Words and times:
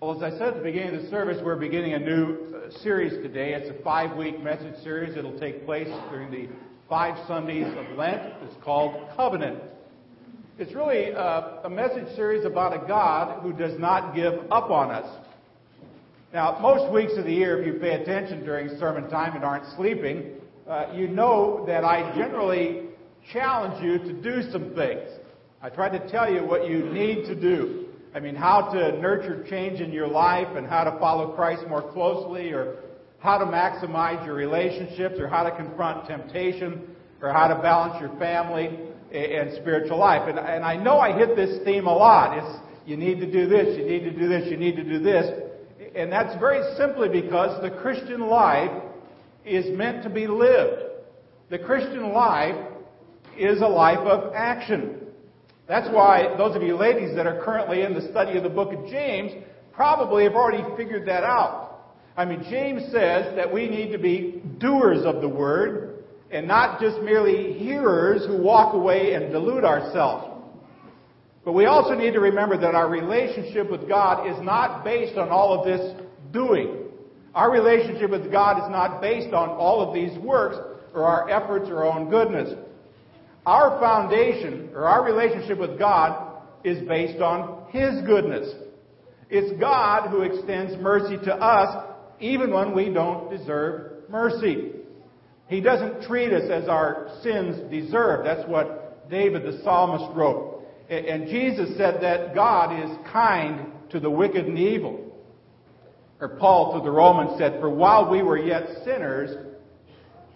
Well, 0.00 0.16
as 0.16 0.32
I 0.32 0.38
said 0.38 0.48
at 0.48 0.54
the 0.54 0.62
beginning 0.62 0.96
of 0.96 1.02
the 1.02 1.10
service, 1.10 1.42
we're 1.44 1.56
beginning 1.56 1.92
a 1.92 1.98
new 1.98 2.54
uh, 2.54 2.70
series 2.78 3.22
today. 3.22 3.52
It's 3.52 3.68
a 3.68 3.82
five 3.82 4.16
week 4.16 4.42
message 4.42 4.82
series. 4.82 5.14
It'll 5.14 5.38
take 5.38 5.66
place 5.66 5.88
during 6.10 6.30
the 6.30 6.48
five 6.88 7.18
Sundays 7.28 7.66
of 7.66 7.98
Lent. 7.98 8.32
It's 8.42 8.54
called 8.64 9.10
Covenant. 9.14 9.58
It's 10.58 10.74
really 10.74 11.12
uh, 11.12 11.58
a 11.64 11.68
message 11.68 12.16
series 12.16 12.46
about 12.46 12.82
a 12.82 12.88
God 12.88 13.42
who 13.42 13.52
does 13.52 13.78
not 13.78 14.14
give 14.14 14.32
up 14.50 14.70
on 14.70 14.90
us. 14.90 15.26
Now, 16.32 16.58
most 16.62 16.90
weeks 16.90 17.12
of 17.18 17.26
the 17.26 17.34
year, 17.34 17.60
if 17.60 17.66
you 17.66 17.74
pay 17.74 18.00
attention 18.00 18.42
during 18.42 18.78
sermon 18.78 19.10
time 19.10 19.36
and 19.36 19.44
aren't 19.44 19.66
sleeping, 19.76 20.30
uh, 20.66 20.86
you 20.94 21.08
know 21.08 21.62
that 21.66 21.84
I 21.84 22.10
generally 22.16 22.86
challenge 23.34 23.84
you 23.84 23.98
to 23.98 24.12
do 24.22 24.50
some 24.50 24.74
things. 24.74 25.10
I 25.60 25.68
try 25.68 25.90
to 25.90 26.10
tell 26.10 26.32
you 26.32 26.42
what 26.42 26.66
you 26.66 26.86
need 26.86 27.26
to 27.26 27.34
do. 27.34 27.79
I 28.14 28.20
mean, 28.20 28.34
how 28.34 28.72
to 28.72 28.98
nurture 29.00 29.46
change 29.48 29.80
in 29.80 29.92
your 29.92 30.08
life 30.08 30.56
and 30.56 30.66
how 30.66 30.84
to 30.84 30.98
follow 30.98 31.32
Christ 31.32 31.62
more 31.68 31.92
closely 31.92 32.50
or 32.50 32.76
how 33.20 33.38
to 33.38 33.44
maximize 33.44 34.24
your 34.26 34.34
relationships 34.34 35.16
or 35.18 35.28
how 35.28 35.44
to 35.44 35.54
confront 35.54 36.06
temptation 36.06 36.82
or 37.22 37.32
how 37.32 37.46
to 37.48 37.54
balance 37.62 38.00
your 38.00 38.16
family 38.18 38.66
and 39.12 39.54
spiritual 39.60 39.98
life. 39.98 40.28
And, 40.28 40.38
and 40.38 40.64
I 40.64 40.76
know 40.76 40.98
I 40.98 41.16
hit 41.16 41.36
this 41.36 41.62
theme 41.64 41.86
a 41.86 41.94
lot. 41.94 42.38
It's 42.38 42.70
you 42.86 42.96
need 42.96 43.20
to 43.20 43.30
do 43.30 43.46
this, 43.46 43.78
you 43.78 43.84
need 43.84 44.00
to 44.00 44.10
do 44.10 44.28
this, 44.28 44.50
you 44.50 44.56
need 44.56 44.76
to 44.76 44.84
do 44.84 44.98
this. 44.98 45.30
And 45.94 46.10
that's 46.10 46.38
very 46.40 46.62
simply 46.76 47.08
because 47.08 47.60
the 47.62 47.70
Christian 47.70 48.28
life 48.28 48.70
is 49.44 49.66
meant 49.76 50.02
to 50.04 50.10
be 50.10 50.26
lived. 50.26 50.82
The 51.50 51.58
Christian 51.58 52.12
life 52.12 52.56
is 53.36 53.60
a 53.60 53.66
life 53.66 53.98
of 53.98 54.34
action. 54.34 55.00
That's 55.70 55.88
why 55.88 56.34
those 56.36 56.56
of 56.56 56.64
you 56.64 56.76
ladies 56.76 57.14
that 57.14 57.28
are 57.28 57.44
currently 57.44 57.82
in 57.82 57.94
the 57.94 58.10
study 58.10 58.36
of 58.36 58.42
the 58.42 58.48
book 58.48 58.72
of 58.72 58.90
James 58.90 59.30
probably 59.72 60.24
have 60.24 60.32
already 60.32 60.64
figured 60.76 61.06
that 61.06 61.22
out. 61.22 61.92
I 62.16 62.24
mean, 62.24 62.44
James 62.50 62.82
says 62.90 63.36
that 63.36 63.54
we 63.54 63.68
need 63.68 63.92
to 63.92 63.98
be 63.98 64.42
doers 64.58 65.04
of 65.04 65.20
the 65.20 65.28
word 65.28 66.02
and 66.32 66.48
not 66.48 66.80
just 66.80 67.00
merely 67.02 67.52
hearers 67.52 68.26
who 68.26 68.42
walk 68.42 68.74
away 68.74 69.14
and 69.14 69.30
delude 69.30 69.62
ourselves. 69.62 70.42
But 71.44 71.52
we 71.52 71.66
also 71.66 71.94
need 71.94 72.14
to 72.14 72.20
remember 72.20 72.58
that 72.58 72.74
our 72.74 72.90
relationship 72.90 73.70
with 73.70 73.86
God 73.86 74.26
is 74.26 74.44
not 74.44 74.82
based 74.82 75.16
on 75.16 75.28
all 75.28 75.56
of 75.56 75.64
this 75.64 75.94
doing. 76.32 76.78
Our 77.32 77.48
relationship 77.48 78.10
with 78.10 78.32
God 78.32 78.58
is 78.58 78.68
not 78.72 79.00
based 79.00 79.32
on 79.32 79.50
all 79.50 79.86
of 79.86 79.94
these 79.94 80.18
works 80.18 80.56
or 80.92 81.04
our 81.04 81.30
efforts 81.30 81.70
or 81.70 81.84
our 81.84 81.96
own 81.96 82.10
goodness. 82.10 82.58
Our 83.46 83.80
foundation, 83.80 84.70
or 84.74 84.84
our 84.84 85.04
relationship 85.04 85.58
with 85.58 85.78
God, 85.78 86.42
is 86.64 86.86
based 86.86 87.20
on 87.20 87.70
His 87.70 88.02
goodness. 88.06 88.52
It's 89.30 89.58
God 89.60 90.10
who 90.10 90.22
extends 90.22 90.76
mercy 90.82 91.16
to 91.24 91.34
us 91.34 91.86
even 92.20 92.52
when 92.52 92.74
we 92.74 92.90
don't 92.90 93.30
deserve 93.30 94.08
mercy. 94.10 94.72
He 95.48 95.60
doesn't 95.60 96.02
treat 96.02 96.32
us 96.32 96.50
as 96.50 96.68
our 96.68 97.08
sins 97.22 97.70
deserve. 97.70 98.24
That's 98.24 98.48
what 98.48 99.08
David 99.10 99.42
the 99.42 99.62
psalmist 99.64 100.16
wrote. 100.16 100.64
And 100.88 101.28
Jesus 101.28 101.76
said 101.76 102.02
that 102.02 102.34
God 102.34 102.84
is 102.84 102.96
kind 103.12 103.72
to 103.90 104.00
the 104.00 104.10
wicked 104.10 104.46
and 104.46 104.58
evil. 104.58 105.06
Or 106.20 106.28
Paul 106.28 106.78
to 106.78 106.84
the 106.84 106.90
Romans 106.90 107.38
said, 107.38 107.60
For 107.60 107.70
while 107.70 108.10
we 108.10 108.22
were 108.22 108.38
yet 108.38 108.68
sinners, 108.84 109.54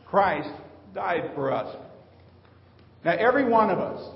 Christ 0.06 0.50
died 0.94 1.32
for 1.34 1.52
us. 1.52 1.76
Now, 3.04 3.12
every 3.12 3.44
one 3.44 3.70
of 3.70 3.78
us, 3.78 4.14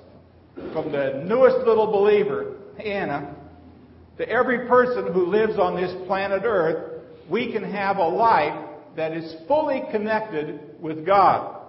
from 0.72 0.90
the 0.92 1.22
newest 1.26 1.66
little 1.66 1.92
believer, 1.92 2.56
Anna, 2.82 3.34
to 4.16 4.28
every 4.28 4.66
person 4.66 5.12
who 5.12 5.26
lives 5.26 5.58
on 5.58 5.76
this 5.76 5.94
planet 6.06 6.42
Earth, 6.44 7.02
we 7.30 7.52
can 7.52 7.62
have 7.62 7.98
a 7.98 8.08
life 8.08 8.66
that 8.96 9.12
is 9.12 9.36
fully 9.46 9.82
connected 9.90 10.80
with 10.80 11.04
God. 11.04 11.60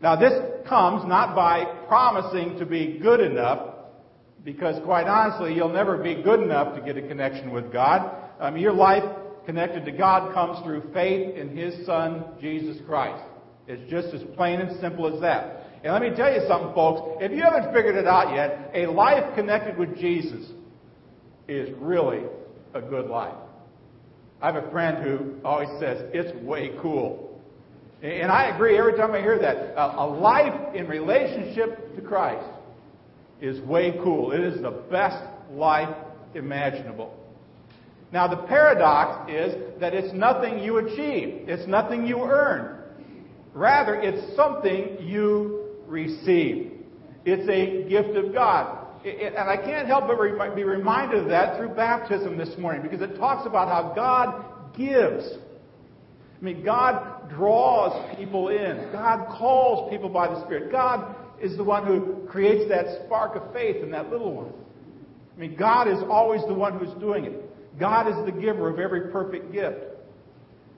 Now, 0.00 0.14
this 0.14 0.32
comes 0.68 1.08
not 1.08 1.34
by 1.34 1.64
promising 1.88 2.58
to 2.58 2.66
be 2.66 2.98
good 3.02 3.20
enough, 3.20 3.74
because 4.44 4.80
quite 4.84 5.06
honestly, 5.06 5.54
you'll 5.54 5.72
never 5.72 5.96
be 5.98 6.22
good 6.22 6.40
enough 6.40 6.76
to 6.76 6.82
get 6.82 6.96
a 6.96 7.08
connection 7.08 7.50
with 7.50 7.72
God. 7.72 8.14
Um, 8.38 8.56
your 8.56 8.72
life 8.72 9.02
connected 9.46 9.84
to 9.86 9.92
God 9.92 10.32
comes 10.34 10.62
through 10.64 10.92
faith 10.92 11.34
in 11.34 11.56
His 11.56 11.84
Son, 11.84 12.24
Jesus 12.40 12.76
Christ. 12.86 13.24
It's 13.66 13.90
just 13.90 14.14
as 14.14 14.22
plain 14.36 14.60
and 14.60 14.80
simple 14.80 15.12
as 15.12 15.20
that. 15.20 15.64
And 15.84 15.92
let 15.92 16.02
me 16.02 16.10
tell 16.16 16.32
you 16.32 16.40
something, 16.48 16.74
folks. 16.74 17.22
If 17.22 17.32
you 17.32 17.42
haven't 17.42 17.72
figured 17.72 17.94
it 17.94 18.06
out 18.06 18.34
yet, 18.34 18.70
a 18.74 18.86
life 18.90 19.34
connected 19.36 19.78
with 19.78 19.96
Jesus 19.96 20.50
is 21.46 21.70
really 21.78 22.22
a 22.74 22.80
good 22.80 23.06
life. 23.06 23.34
I 24.42 24.52
have 24.52 24.64
a 24.64 24.70
friend 24.70 25.04
who 25.04 25.34
always 25.44 25.68
says, 25.80 26.10
it's 26.12 26.36
way 26.44 26.72
cool. 26.80 27.40
And 28.02 28.30
I 28.30 28.54
agree 28.54 28.78
every 28.78 28.96
time 28.96 29.12
I 29.12 29.20
hear 29.20 29.38
that. 29.38 29.74
A 29.76 30.06
life 30.06 30.74
in 30.74 30.86
relationship 30.86 31.96
to 31.96 32.02
Christ 32.02 32.46
is 33.40 33.60
way 33.62 33.98
cool. 34.02 34.32
It 34.32 34.40
is 34.40 34.60
the 34.62 34.70
best 34.70 35.22
life 35.50 35.94
imaginable. 36.34 37.14
Now, 38.12 38.26
the 38.26 38.36
paradox 38.46 39.30
is 39.30 39.80
that 39.80 39.94
it's 39.94 40.14
nothing 40.14 40.60
you 40.60 40.78
achieve, 40.78 41.48
it's 41.48 41.66
nothing 41.68 42.06
you 42.06 42.22
earn. 42.22 42.76
Rather, 43.52 43.96
it's 43.96 44.36
something 44.36 44.98
you 45.00 45.57
receive. 45.88 46.72
It's 47.24 47.48
a 47.48 47.88
gift 47.88 48.16
of 48.16 48.32
God. 48.32 48.86
and 49.04 49.36
I 49.36 49.56
can't 49.56 49.86
help 49.86 50.06
but 50.06 50.54
be 50.54 50.64
reminded 50.64 51.22
of 51.22 51.28
that 51.28 51.56
through 51.56 51.70
baptism 51.70 52.38
this 52.38 52.56
morning 52.58 52.82
because 52.82 53.00
it 53.00 53.16
talks 53.16 53.46
about 53.46 53.68
how 53.68 53.92
God 53.94 54.76
gives. 54.76 55.24
I 56.40 56.44
mean, 56.44 56.64
God 56.64 57.28
draws 57.30 58.16
people 58.16 58.48
in. 58.48 58.90
God 58.92 59.36
calls 59.36 59.90
people 59.90 60.08
by 60.08 60.28
the 60.28 60.44
Spirit. 60.44 60.70
God 60.70 61.16
is 61.40 61.56
the 61.56 61.64
one 61.64 61.86
who 61.86 62.26
creates 62.28 62.68
that 62.68 63.04
spark 63.04 63.34
of 63.36 63.52
faith 63.52 63.82
in 63.82 63.90
that 63.90 64.10
little 64.10 64.32
one. 64.32 64.52
I 65.36 65.40
mean, 65.40 65.56
God 65.56 65.88
is 65.88 65.98
always 66.08 66.42
the 66.46 66.54
one 66.54 66.78
who's 66.78 66.94
doing 67.00 67.24
it. 67.24 67.78
God 67.78 68.08
is 68.08 68.26
the 68.26 68.40
giver 68.40 68.68
of 68.68 68.78
every 68.78 69.12
perfect 69.12 69.52
gift. 69.52 69.78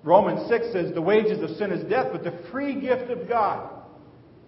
Romans 0.02 0.48
6 0.48 0.72
says, 0.72 0.94
The 0.94 1.02
wages 1.02 1.42
of 1.42 1.56
sin 1.56 1.72
is 1.72 1.88
death, 1.88 2.08
but 2.12 2.24
the 2.24 2.38
free 2.50 2.78
gift 2.78 3.10
of 3.10 3.28
God 3.28 3.79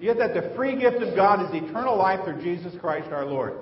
Yet 0.02 0.18
that 0.18 0.34
the 0.34 0.52
free 0.56 0.74
gift 0.74 0.96
of 0.96 1.14
God 1.14 1.44
is 1.44 1.62
eternal 1.62 1.96
life 1.96 2.24
through 2.24 2.42
Jesus 2.42 2.74
Christ 2.80 3.12
our 3.12 3.24
Lord. 3.24 3.54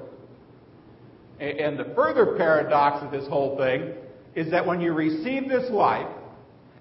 And 1.38 1.78
the 1.78 1.92
further 1.94 2.34
paradox 2.38 3.04
of 3.04 3.10
this 3.10 3.28
whole 3.28 3.58
thing 3.58 3.92
is 4.34 4.50
that 4.50 4.66
when 4.66 4.80
you 4.80 4.94
receive 4.94 5.50
this 5.50 5.70
life, 5.70 6.08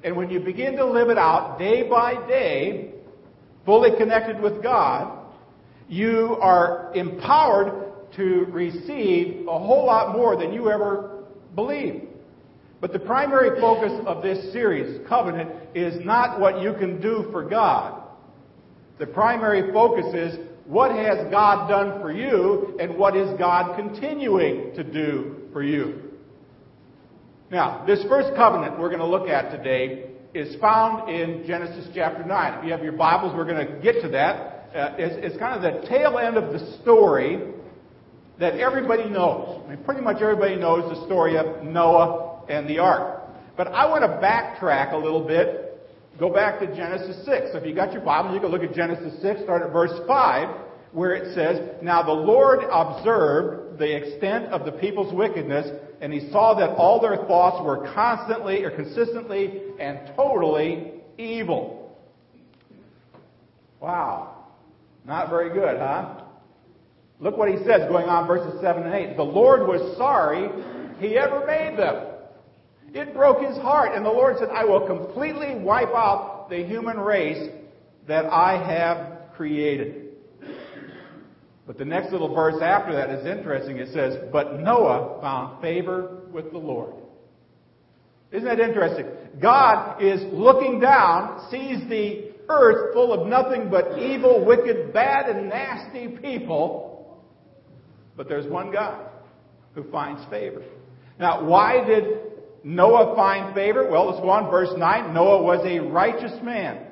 and 0.01 0.15
when 0.15 0.29
you 0.29 0.39
begin 0.39 0.77
to 0.77 0.85
live 0.85 1.09
it 1.09 1.17
out 1.17 1.59
day 1.59 1.89
by 1.89 2.15
day, 2.25 2.93
fully 3.65 3.89
connected 3.97 4.39
with 4.39 4.63
God, 4.63 5.25
you 5.89 6.37
are 6.39 6.93
empowered 6.95 7.91
to 8.15 8.45
receive 8.51 9.45
a 9.45 9.59
whole 9.59 9.85
lot 9.85 10.15
more 10.15 10.37
than 10.37 10.53
you 10.53 10.71
ever 10.71 11.25
believed. 11.53 12.05
But 12.79 12.93
the 12.93 12.99
primary 12.99 13.59
focus 13.59 13.91
of 14.07 14.23
this 14.23 14.53
series, 14.53 15.05
Covenant, 15.09 15.51
is 15.75 16.05
not 16.05 16.39
what 16.39 16.61
you 16.61 16.73
can 16.75 17.01
do 17.01 17.27
for 17.33 17.43
God. 17.43 17.98
The 18.99 19.07
primary 19.07 19.71
focus 19.71 20.13
is 20.13 20.37
what 20.65 20.91
has 20.91 21.31
God 21.31 21.69
done 21.69 22.01
for 22.01 22.11
you 22.11 22.77
and 22.81 22.97
what 22.97 23.15
is 23.15 23.29
God 23.39 23.77
continuing 23.77 24.75
to 24.75 24.83
do 24.83 25.47
for 25.53 25.63
you. 25.63 26.01
Now, 27.49 27.85
this 27.87 28.03
first 28.09 28.35
covenant 28.35 28.77
we're 28.77 28.89
going 28.89 28.99
to 28.99 29.07
look 29.07 29.29
at 29.29 29.51
today 29.51 30.09
is 30.33 30.59
found 30.59 31.09
in 31.09 31.47
Genesis 31.47 31.87
chapter 31.95 32.25
9. 32.25 32.59
If 32.59 32.65
you 32.65 32.71
have 32.71 32.83
your 32.83 32.91
Bibles, 32.91 33.33
we're 33.35 33.45
going 33.45 33.65
to 33.65 33.81
get 33.81 34.01
to 34.01 34.09
that. 34.09 34.67
Uh, 34.75 34.95
it's, 34.99 35.15
it's 35.25 35.37
kind 35.37 35.55
of 35.55 35.61
the 35.61 35.87
tail 35.87 36.19
end 36.19 36.35
of 36.35 36.51
the 36.51 36.77
story 36.81 37.39
that 38.37 38.55
everybody 38.55 39.09
knows. 39.09 39.63
I 39.65 39.69
mean, 39.69 39.83
pretty 39.85 40.01
much 40.01 40.21
everybody 40.21 40.57
knows 40.57 40.93
the 40.93 41.05
story 41.05 41.37
of 41.37 41.63
Noah 41.63 42.43
and 42.49 42.69
the 42.69 42.79
ark. 42.79 43.21
But 43.55 43.69
I 43.69 43.89
want 43.89 44.03
to 44.03 44.09
backtrack 44.09 44.93
a 44.93 44.97
little 44.97 45.25
bit 45.25 45.68
Go 46.19 46.29
back 46.29 46.59
to 46.59 46.67
Genesis 46.75 47.15
6. 47.25 47.53
So 47.53 47.59
if 47.59 47.65
you 47.65 47.73
got 47.73 47.93
your 47.93 48.01
Bible, 48.01 48.33
you 48.33 48.41
can 48.41 48.49
look 48.49 48.61
at 48.61 48.73
Genesis 48.73 49.21
6, 49.21 49.41
start 49.43 49.63
at 49.63 49.71
verse 49.71 49.97
5, 50.05 50.55
where 50.91 51.13
it 51.13 51.33
says, 51.33 51.81
Now 51.81 52.03
the 52.03 52.11
Lord 52.11 52.59
observed 52.69 53.79
the 53.79 53.95
extent 53.95 54.47
of 54.47 54.65
the 54.65 54.73
people's 54.73 55.13
wickedness, 55.13 55.69
and 56.01 56.11
he 56.11 56.29
saw 56.29 56.53
that 56.55 56.71
all 56.71 56.99
their 56.99 57.25
thoughts 57.25 57.63
were 57.65 57.89
constantly 57.93 58.65
or 58.65 58.71
consistently 58.71 59.61
and 59.79 60.11
totally 60.17 60.91
evil. 61.17 61.97
Wow. 63.79 64.47
Not 65.05 65.29
very 65.29 65.53
good, 65.53 65.77
huh? 65.77 66.23
Look 67.21 67.37
what 67.37 67.49
he 67.49 67.57
says 67.59 67.87
going 67.89 68.07
on 68.07 68.27
verses 68.27 68.59
7 68.61 68.83
and 68.83 68.93
8. 68.93 69.15
The 69.15 69.23
Lord 69.23 69.61
was 69.61 69.97
sorry 69.97 70.49
he 70.99 71.17
ever 71.17 71.45
made 71.45 71.79
them. 71.79 72.08
It 72.93 73.13
broke 73.13 73.41
his 73.41 73.57
heart. 73.57 73.91
And 73.95 74.05
the 74.05 74.09
Lord 74.09 74.37
said, 74.39 74.49
I 74.49 74.65
will 74.65 74.85
completely 74.85 75.55
wipe 75.55 75.89
out 75.89 76.47
the 76.49 76.63
human 76.65 76.99
race 76.99 77.49
that 78.07 78.25
I 78.25 78.57
have 78.57 79.33
created. 79.35 80.07
But 81.67 81.77
the 81.77 81.85
next 81.85 82.11
little 82.11 82.33
verse 82.33 82.61
after 82.61 82.93
that 82.93 83.11
is 83.11 83.27
interesting. 83.27 83.77
It 83.77 83.93
says, 83.93 84.17
But 84.31 84.59
Noah 84.59 85.21
found 85.21 85.61
favor 85.61 86.21
with 86.31 86.51
the 86.51 86.57
Lord. 86.57 86.95
Isn't 88.31 88.47
that 88.47 88.59
interesting? 88.59 89.05
God 89.39 90.01
is 90.01 90.21
looking 90.33 90.79
down, 90.79 91.47
sees 91.51 91.87
the 91.89 92.31
earth 92.49 92.93
full 92.93 93.13
of 93.13 93.27
nothing 93.27 93.69
but 93.69 93.99
evil, 93.99 94.43
wicked, 94.43 94.93
bad, 94.93 95.29
and 95.29 95.49
nasty 95.49 96.07
people. 96.07 97.23
But 98.17 98.27
there's 98.27 98.47
one 98.47 98.71
God 98.71 99.07
who 99.75 99.83
finds 99.91 100.27
favor. 100.29 100.63
Now, 101.19 101.45
why 101.45 101.85
did 101.85 102.28
Noah 102.63 103.15
find 103.15 103.53
favor? 103.55 103.89
Well, 103.89 104.09
let's 104.09 104.21
go 104.21 104.29
on. 104.29 104.49
Verse 104.49 104.69
9. 104.77 105.13
Noah 105.13 105.41
was 105.41 105.65
a 105.65 105.79
righteous 105.79 106.33
man. 106.43 106.85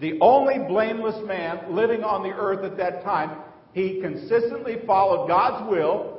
The 0.00 0.18
only 0.20 0.58
blameless 0.68 1.26
man 1.26 1.74
living 1.74 2.04
on 2.04 2.22
the 2.22 2.30
earth 2.30 2.64
at 2.64 2.76
that 2.76 3.02
time. 3.02 3.38
He 3.72 4.00
consistently 4.00 4.76
followed 4.86 5.28
God's 5.28 5.70
will 5.70 6.18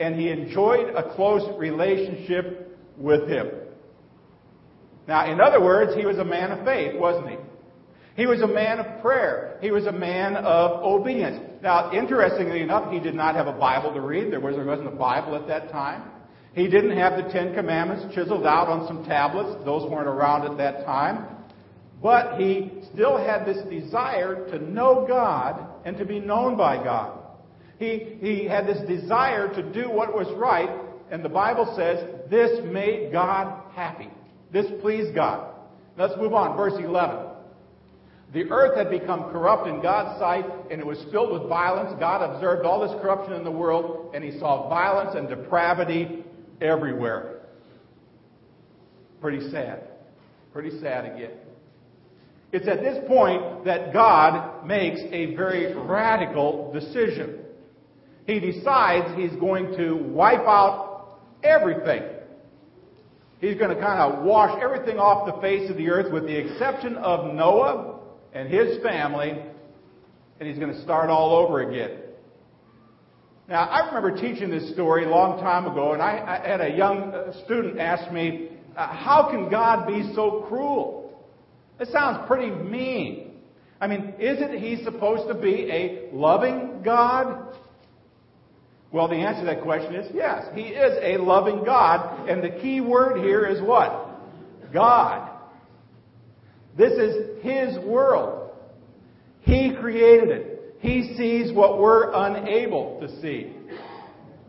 and 0.00 0.16
he 0.16 0.30
enjoyed 0.30 0.94
a 0.94 1.14
close 1.14 1.42
relationship 1.58 2.78
with 2.96 3.28
him. 3.28 3.48
Now, 5.06 5.30
in 5.30 5.40
other 5.40 5.60
words, 5.60 5.94
he 5.96 6.06
was 6.06 6.18
a 6.18 6.24
man 6.24 6.52
of 6.52 6.64
faith, 6.64 6.98
wasn't 6.98 7.30
he? 7.30 7.36
He 8.14 8.26
was 8.26 8.42
a 8.42 8.46
man 8.46 8.78
of 8.78 9.00
prayer. 9.00 9.58
He 9.60 9.70
was 9.70 9.86
a 9.86 9.92
man 9.92 10.36
of 10.36 10.82
obedience. 10.82 11.40
Now, 11.62 11.92
interestingly 11.92 12.60
enough, 12.60 12.92
he 12.92 13.00
did 13.00 13.14
not 13.14 13.34
have 13.34 13.46
a 13.46 13.52
Bible 13.52 13.92
to 13.94 14.00
read. 14.00 14.30
There 14.30 14.40
wasn't 14.40 14.86
a 14.86 14.90
Bible 14.90 15.34
at 15.34 15.46
that 15.48 15.70
time. 15.70 16.10
He 16.54 16.68
didn't 16.68 16.96
have 16.98 17.16
the 17.16 17.32
Ten 17.32 17.54
Commandments 17.54 18.14
chiseled 18.14 18.46
out 18.46 18.68
on 18.68 18.86
some 18.86 19.04
tablets. 19.04 19.64
Those 19.64 19.90
weren't 19.90 20.08
around 20.08 20.50
at 20.50 20.58
that 20.58 20.84
time. 20.84 21.26
But 22.02 22.38
he 22.38 22.70
still 22.92 23.16
had 23.16 23.46
this 23.46 23.62
desire 23.68 24.48
to 24.50 24.58
know 24.58 25.06
God 25.08 25.66
and 25.84 25.96
to 25.98 26.04
be 26.04 26.20
known 26.20 26.56
by 26.56 26.82
God. 26.82 27.18
He, 27.78 28.16
he 28.20 28.44
had 28.44 28.66
this 28.66 28.86
desire 28.86 29.52
to 29.54 29.62
do 29.72 29.90
what 29.90 30.14
was 30.14 30.26
right, 30.36 30.70
and 31.10 31.24
the 31.24 31.28
Bible 31.28 31.72
says 31.76 32.04
this 32.30 32.60
made 32.64 33.12
God 33.12 33.62
happy. 33.74 34.08
This 34.52 34.66
pleased 34.80 35.14
God. 35.14 35.54
Let's 35.96 36.16
move 36.16 36.34
on. 36.34 36.56
Verse 36.56 36.74
11. 36.78 37.28
The 38.32 38.50
earth 38.50 38.76
had 38.78 38.90
become 38.90 39.30
corrupt 39.30 39.68
in 39.68 39.82
God's 39.82 40.18
sight, 40.18 40.46
and 40.70 40.80
it 40.80 40.86
was 40.86 41.04
filled 41.10 41.32
with 41.32 41.48
violence. 41.48 41.94
God 42.00 42.22
observed 42.22 42.64
all 42.64 42.80
this 42.80 43.00
corruption 43.02 43.34
in 43.34 43.44
the 43.44 43.50
world, 43.50 44.12
and 44.14 44.24
he 44.24 44.38
saw 44.38 44.68
violence 44.68 45.14
and 45.14 45.28
depravity 45.28 46.24
everywhere. 46.62 47.40
Pretty 49.20 49.50
sad. 49.50 49.88
Pretty 50.52 50.80
sad 50.80 51.04
again. 51.04 51.32
It's 52.52 52.68
at 52.68 52.80
this 52.80 52.98
point 53.08 53.64
that 53.64 53.92
God 53.92 54.66
makes 54.66 55.00
a 55.10 55.34
very 55.34 55.74
radical 55.74 56.70
decision. 56.72 57.38
He 58.26 58.40
decides 58.40 59.16
he's 59.16 59.38
going 59.40 59.76
to 59.78 59.94
wipe 59.94 60.40
out 60.40 61.18
everything. 61.42 62.02
He's 63.40 63.56
going 63.56 63.74
to 63.74 63.82
kind 63.82 64.00
of 64.00 64.22
wash 64.22 64.62
everything 64.62 64.98
off 64.98 65.34
the 65.34 65.40
face 65.40 65.68
of 65.70 65.76
the 65.76 65.88
earth 65.88 66.12
with 66.12 66.24
the 66.26 66.36
exception 66.36 66.96
of 66.96 67.34
Noah 67.34 68.00
and 68.34 68.48
his 68.48 68.80
family, 68.82 69.30
and 70.38 70.48
he's 70.48 70.58
going 70.58 70.72
to 70.72 70.82
start 70.82 71.10
all 71.10 71.34
over 71.34 71.68
again. 71.68 72.01
Now, 73.48 73.64
I 73.64 73.86
remember 73.86 74.16
teaching 74.20 74.50
this 74.50 74.72
story 74.72 75.04
a 75.04 75.08
long 75.08 75.40
time 75.40 75.66
ago, 75.66 75.92
and 75.92 76.02
I, 76.02 76.40
I 76.44 76.48
had 76.48 76.60
a 76.60 76.76
young 76.76 77.12
uh, 77.12 77.44
student 77.44 77.78
ask 77.78 78.10
me, 78.12 78.48
uh, 78.76 78.86
How 78.86 79.28
can 79.30 79.50
God 79.50 79.86
be 79.86 80.12
so 80.14 80.46
cruel? 80.48 81.12
It 81.80 81.88
sounds 81.88 82.26
pretty 82.28 82.50
mean. 82.50 83.32
I 83.80 83.88
mean, 83.88 84.14
isn't 84.20 84.58
he 84.58 84.82
supposed 84.84 85.26
to 85.26 85.34
be 85.34 85.68
a 85.70 86.14
loving 86.14 86.82
God? 86.84 87.56
Well, 88.92 89.08
the 89.08 89.16
answer 89.16 89.40
to 89.40 89.46
that 89.46 89.62
question 89.62 89.94
is 89.94 90.10
yes. 90.14 90.44
He 90.54 90.62
is 90.62 90.98
a 91.02 91.16
loving 91.20 91.64
God, 91.64 92.28
and 92.28 92.44
the 92.44 92.60
key 92.60 92.80
word 92.80 93.24
here 93.24 93.44
is 93.46 93.60
what? 93.60 94.10
God. 94.72 95.30
This 96.76 96.92
is 96.92 97.42
His 97.42 97.78
world. 97.84 98.50
He 99.40 99.74
created 99.80 100.28
it. 100.28 100.51
He 100.82 101.14
sees 101.16 101.52
what 101.52 101.80
we're 101.80 102.10
unable 102.12 102.98
to 103.00 103.20
see. 103.22 103.52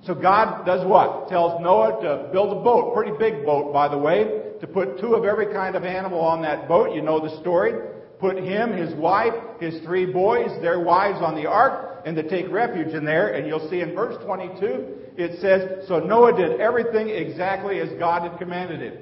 So 0.04 0.16
God 0.16 0.66
does 0.66 0.86
what? 0.86 1.30
Tells 1.30 1.62
Noah 1.62 2.02
to 2.02 2.30
build 2.34 2.58
a 2.58 2.62
boat, 2.62 2.96
pretty 2.96 3.12
big 3.20 3.46
boat, 3.46 3.72
by 3.72 3.88
the 3.88 4.00
way, 4.00 4.42
to 4.60 4.66
put 4.66 5.00
two 5.00 5.14
of 5.14 5.26
every 5.26 5.54
kind 5.54 5.76
of 5.76 5.84
animal 5.84 6.20
on 6.20 6.42
that 6.42 6.68
boat. 6.68 6.96
You 6.96 7.04
know 7.04 7.20
the 7.20 7.40
story. 7.40 7.74
Put 8.20 8.38
him, 8.38 8.74
his 8.74 8.96
wife, 8.96 9.34
his 9.60 9.80
three 9.84 10.12
boys, 10.12 10.50
their 10.60 10.80
wives 10.80 11.20
on 11.22 11.36
the 11.36 11.48
ark, 11.48 12.02
and 12.06 12.16
to 12.16 12.28
take 12.28 12.50
refuge 12.50 12.96
in 12.96 13.06
there. 13.06 13.36
And 13.36 13.46
you'll 13.46 13.70
see 13.70 13.82
in 13.82 13.94
verse 13.94 14.16
22, 14.26 14.88
it 15.16 15.40
says, 15.40 15.88
So 15.88 16.00
Noah 16.00 16.36
did 16.36 16.60
everything 16.60 17.10
exactly 17.10 17.80
as 17.80 17.90
God 18.00 18.28
had 18.28 18.40
commanded 18.40 18.82
him. 18.82 18.98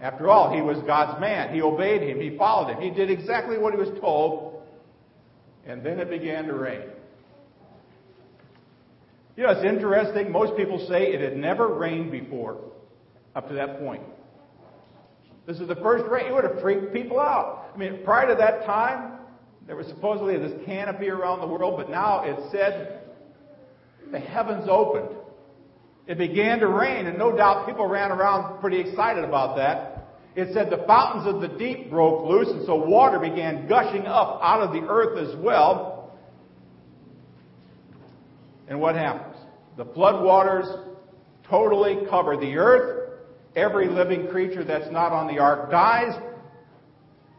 After 0.00 0.28
all, 0.28 0.52
he 0.52 0.62
was 0.62 0.78
God's 0.84 1.20
man. 1.20 1.54
He 1.54 1.62
obeyed 1.62 2.02
him. 2.02 2.20
He 2.20 2.36
followed 2.36 2.72
him. 2.72 2.82
He 2.82 2.90
did 2.90 3.08
exactly 3.08 3.56
what 3.56 3.72
he 3.72 3.78
was 3.78 3.96
told. 4.00 4.51
And 5.66 5.82
then 5.82 5.98
it 5.98 6.10
began 6.10 6.46
to 6.46 6.54
rain. 6.54 6.82
You 9.36 9.44
know, 9.44 9.50
it's 9.50 9.64
interesting. 9.64 10.30
Most 10.30 10.56
people 10.56 10.84
say 10.88 11.12
it 11.12 11.20
had 11.20 11.36
never 11.36 11.68
rained 11.68 12.10
before 12.10 12.58
up 13.34 13.48
to 13.48 13.54
that 13.54 13.78
point. 13.78 14.02
This 15.46 15.58
is 15.58 15.68
the 15.68 15.76
first 15.76 16.04
rain. 16.10 16.26
It 16.26 16.34
would 16.34 16.44
have 16.44 16.60
freaked 16.60 16.92
people 16.92 17.18
out. 17.18 17.70
I 17.74 17.78
mean, 17.78 18.00
prior 18.04 18.28
to 18.28 18.34
that 18.34 18.64
time, 18.66 19.18
there 19.66 19.76
was 19.76 19.86
supposedly 19.86 20.36
this 20.36 20.52
canopy 20.66 21.08
around 21.08 21.40
the 21.40 21.46
world, 21.46 21.76
but 21.76 21.90
now 21.90 22.24
it 22.24 22.38
said 22.50 23.00
the 24.10 24.20
heavens 24.20 24.66
opened. 24.68 25.16
It 26.06 26.18
began 26.18 26.58
to 26.58 26.66
rain, 26.66 27.06
and 27.06 27.16
no 27.16 27.34
doubt 27.34 27.66
people 27.66 27.86
ran 27.86 28.10
around 28.10 28.60
pretty 28.60 28.80
excited 28.80 29.24
about 29.24 29.56
that. 29.56 29.91
It 30.34 30.54
said 30.54 30.70
the 30.70 30.84
fountains 30.86 31.26
of 31.26 31.40
the 31.42 31.58
deep 31.58 31.90
broke 31.90 32.26
loose, 32.26 32.48
and 32.48 32.64
so 32.64 32.74
water 32.74 33.18
began 33.18 33.68
gushing 33.68 34.06
up 34.06 34.40
out 34.42 34.62
of 34.62 34.72
the 34.72 34.80
earth 34.88 35.18
as 35.18 35.36
well. 35.36 36.18
And 38.68 38.80
what 38.80 38.94
happens? 38.94 39.36
The 39.76 39.84
flood 39.86 40.24
waters 40.24 40.66
totally 41.48 42.06
cover 42.08 42.36
the 42.36 42.56
earth. 42.56 43.10
Every 43.54 43.88
living 43.88 44.28
creature 44.28 44.64
that's 44.64 44.90
not 44.90 45.12
on 45.12 45.26
the 45.26 45.38
ark 45.38 45.70
dies. 45.70 46.18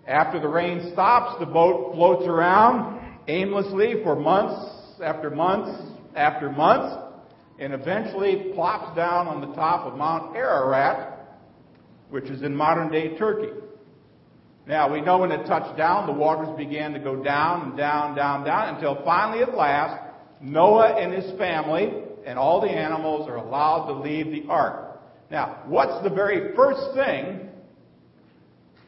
After 0.07 0.39
the 0.39 0.47
rain 0.47 0.91
stops, 0.93 1.39
the 1.39 1.45
boat 1.47 1.95
floats 1.95 2.25
around 2.27 3.01
aimlessly 3.27 3.95
for 4.03 4.15
months 4.15 5.01
after 5.01 5.29
months 5.29 5.81
after 6.15 6.51
months 6.51 6.95
and 7.59 7.73
eventually 7.73 8.51
plops 8.53 8.95
down 8.95 9.27
on 9.27 9.41
the 9.41 9.55
top 9.55 9.85
of 9.85 9.97
Mount 9.97 10.35
Ararat, 10.35 11.12
which 12.13 12.25
is 12.25 12.43
in 12.43 12.55
modern 12.55 12.91
day 12.91 13.17
Turkey. 13.17 13.49
Now, 14.67 14.93
we 14.93 15.01
know 15.01 15.17
when 15.17 15.31
it 15.31 15.47
touched 15.47 15.75
down, 15.75 16.05
the 16.05 16.13
waters 16.13 16.55
began 16.55 16.93
to 16.93 16.99
go 16.99 17.15
down 17.15 17.69
and 17.69 17.75
down, 17.75 18.15
down, 18.15 18.45
down, 18.45 18.75
until 18.75 19.03
finally, 19.03 19.41
at 19.41 19.57
last, 19.57 19.99
Noah 20.39 20.93
and 20.93 21.11
his 21.11 21.35
family 21.39 21.91
and 22.23 22.37
all 22.37 22.61
the 22.61 22.69
animals 22.69 23.27
are 23.27 23.37
allowed 23.37 23.87
to 23.87 23.93
leave 23.93 24.27
the 24.27 24.47
ark. 24.47 25.01
Now, 25.31 25.63
what's 25.65 26.03
the 26.03 26.09
very 26.11 26.55
first 26.55 26.93
thing 26.93 27.49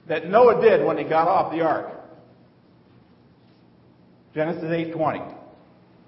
that 0.08 0.29
Noah 0.29 0.62
did 0.62 0.86
when 0.86 1.00
he 1.00 1.03
got 1.03 1.27
off 1.27 1.51
the 1.51 1.62
ark. 1.62 1.94
Genesis 4.36 4.70
8:20. 4.70 5.24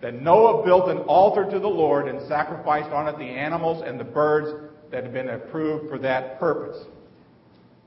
That 0.01 0.21
Noah 0.21 0.63
built 0.63 0.88
an 0.88 1.00
altar 1.00 1.50
to 1.50 1.57
the 1.57 1.67
Lord 1.67 2.07
and 2.07 2.21
sacrificed 2.27 2.91
on 2.91 3.07
it 3.07 3.17
the 3.17 3.24
animals 3.24 3.81
and 3.81 4.00
the 4.00 4.03
birds 4.03 4.53
that 4.91 5.03
had 5.03 5.13
been 5.13 5.29
approved 5.29 5.89
for 5.89 5.97
that 5.97 6.39
purpose. 6.39 6.86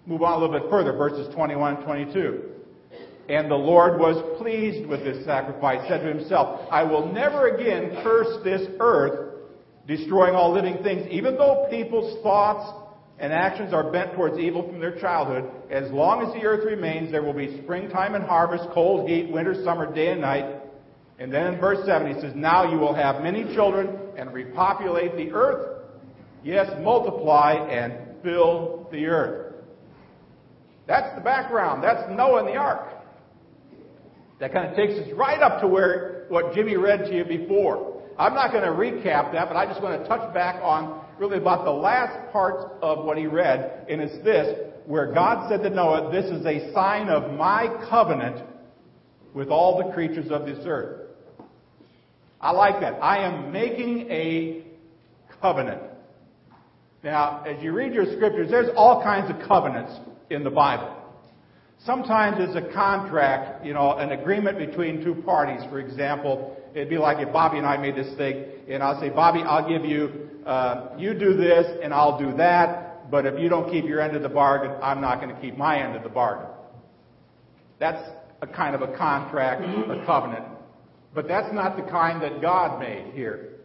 Move 0.06 0.22
on 0.22 0.32
a 0.32 0.44
little 0.44 0.58
bit 0.60 0.70
further, 0.70 0.92
verses 0.92 1.32
21 1.34 1.76
and 1.76 1.84
22. 1.84 2.42
And 3.28 3.50
the 3.50 3.56
Lord 3.56 4.00
was 4.00 4.38
pleased 4.40 4.88
with 4.88 5.04
this 5.04 5.24
sacrifice, 5.24 5.86
said 5.88 6.02
to 6.02 6.08
himself, 6.08 6.66
I 6.70 6.82
will 6.82 7.12
never 7.12 7.54
again 7.54 8.02
curse 8.02 8.42
this 8.42 8.68
earth, 8.80 9.34
destroying 9.86 10.34
all 10.34 10.52
living 10.52 10.82
things, 10.82 11.06
even 11.10 11.36
though 11.36 11.68
people's 11.70 12.20
thoughts 12.22 12.90
and 13.20 13.32
actions 13.32 13.74
are 13.74 13.92
bent 13.92 14.14
towards 14.14 14.38
evil 14.38 14.66
from 14.66 14.80
their 14.80 14.98
childhood, 14.98 15.48
as 15.70 15.90
long 15.92 16.26
as 16.26 16.32
the 16.32 16.44
earth 16.46 16.64
remains, 16.64 17.12
there 17.12 17.22
will 17.22 17.34
be 17.34 17.60
springtime 17.62 18.14
and 18.14 18.24
harvest, 18.24 18.64
cold, 18.72 19.08
heat, 19.08 19.30
winter, 19.30 19.62
summer, 19.62 19.94
day 19.94 20.12
and 20.12 20.22
night. 20.22 20.56
And 21.18 21.32
then 21.32 21.54
in 21.54 21.60
verse 21.60 21.86
7, 21.86 22.14
he 22.14 22.20
says, 22.20 22.32
Now 22.34 22.72
you 22.72 22.78
will 22.78 22.94
have 22.94 23.22
many 23.22 23.44
children 23.54 23.96
and 24.16 24.32
repopulate 24.32 25.16
the 25.16 25.30
earth. 25.32 25.82
Yes, 26.42 26.68
multiply 26.80 27.52
and 27.52 28.22
fill 28.22 28.88
the 28.90 29.06
earth. 29.06 29.39
That's 30.90 31.14
the 31.14 31.20
background. 31.20 31.84
That's 31.84 32.10
Noah 32.10 32.40
and 32.40 32.48
the 32.48 32.56
ark. 32.56 32.88
That 34.40 34.52
kind 34.52 34.68
of 34.68 34.74
takes 34.74 34.94
us 34.94 35.06
right 35.14 35.40
up 35.40 35.60
to 35.60 35.68
where 35.68 36.26
what 36.30 36.52
Jimmy 36.52 36.76
read 36.76 37.04
to 37.04 37.16
you 37.16 37.24
before. 37.24 38.02
I'm 38.18 38.34
not 38.34 38.50
going 38.50 38.64
to 38.64 38.70
recap 38.70 39.30
that, 39.32 39.46
but 39.46 39.56
I 39.56 39.66
just 39.66 39.80
want 39.80 40.02
to 40.02 40.08
touch 40.08 40.34
back 40.34 40.60
on 40.64 41.04
really 41.20 41.38
about 41.38 41.64
the 41.64 41.70
last 41.70 42.32
part 42.32 42.72
of 42.82 43.04
what 43.04 43.16
he 43.16 43.28
read, 43.28 43.86
and 43.88 44.00
it's 44.00 44.24
this, 44.24 44.72
where 44.84 45.12
God 45.12 45.48
said 45.48 45.62
to 45.62 45.70
Noah, 45.70 46.10
This 46.10 46.24
is 46.24 46.44
a 46.44 46.72
sign 46.72 47.08
of 47.08 47.38
my 47.38 47.68
covenant 47.88 48.44
with 49.32 49.46
all 49.46 49.78
the 49.78 49.92
creatures 49.92 50.32
of 50.32 50.44
this 50.44 50.58
earth. 50.66 51.08
I 52.40 52.50
like 52.50 52.80
that. 52.80 52.94
I 52.94 53.18
am 53.18 53.52
making 53.52 54.10
a 54.10 54.64
covenant. 55.40 55.82
Now, 57.02 57.42
as 57.44 57.62
you 57.62 57.72
read 57.72 57.94
your 57.94 58.04
scriptures, 58.16 58.50
there's 58.50 58.70
all 58.76 59.02
kinds 59.02 59.30
of 59.30 59.46
covenants 59.48 59.92
in 60.28 60.44
the 60.44 60.50
Bible. 60.50 60.96
Sometimes 61.84 62.36
it's 62.40 62.56
a 62.56 62.72
contract, 62.74 63.64
you 63.64 63.72
know, 63.72 63.96
an 63.96 64.12
agreement 64.12 64.58
between 64.58 65.02
two 65.02 65.14
parties. 65.22 65.62
For 65.70 65.80
example, 65.80 66.56
it'd 66.74 66.90
be 66.90 66.98
like 66.98 67.26
if 67.26 67.32
Bobby 67.32 67.56
and 67.56 67.66
I 67.66 67.78
made 67.78 67.96
this 67.96 68.14
thing, 68.18 68.44
and 68.68 68.82
I'll 68.82 69.00
say, 69.00 69.08
Bobby, 69.08 69.40
I'll 69.40 69.66
give 69.66 69.88
you, 69.88 70.28
uh, 70.44 70.90
you 70.98 71.14
do 71.14 71.36
this, 71.38 71.66
and 71.82 71.94
I'll 71.94 72.18
do 72.18 72.36
that, 72.36 73.10
but 73.10 73.24
if 73.24 73.40
you 73.40 73.48
don't 73.48 73.70
keep 73.70 73.86
your 73.86 74.02
end 74.02 74.14
of 74.14 74.22
the 74.22 74.28
bargain, 74.28 74.76
I'm 74.82 75.00
not 75.00 75.22
going 75.22 75.34
to 75.34 75.40
keep 75.40 75.56
my 75.56 75.82
end 75.82 75.96
of 75.96 76.02
the 76.02 76.10
bargain. 76.10 76.50
That's 77.78 78.02
a 78.42 78.46
kind 78.46 78.74
of 78.74 78.82
a 78.82 78.94
contract, 78.96 79.62
a 79.62 80.04
covenant. 80.04 80.44
But 81.14 81.26
that's 81.26 81.52
not 81.52 81.76
the 81.76 81.90
kind 81.90 82.22
that 82.22 82.42
God 82.42 82.78
made 82.78 83.14
here. 83.14 83.59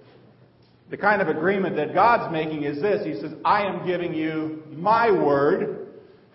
The 0.89 0.97
kind 0.97 1.21
of 1.21 1.27
agreement 1.27 1.75
that 1.77 1.93
God's 1.93 2.31
making 2.31 2.63
is 2.63 2.81
this. 2.81 3.05
He 3.05 3.19
says, 3.19 3.33
I 3.43 3.63
am 3.63 3.85
giving 3.85 4.13
you 4.13 4.63
my 4.71 5.09
word, 5.09 5.87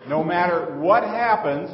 no 0.07 0.23
matter 0.23 0.77
what 0.77 1.03
happens, 1.03 1.69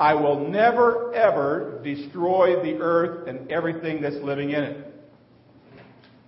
I 0.00 0.14
will 0.14 0.48
never 0.48 1.14
ever 1.14 1.80
destroy 1.84 2.62
the 2.62 2.80
earth 2.80 3.28
and 3.28 3.50
everything 3.50 4.00
that's 4.00 4.16
living 4.16 4.50
in 4.50 4.62
it. 4.62 4.94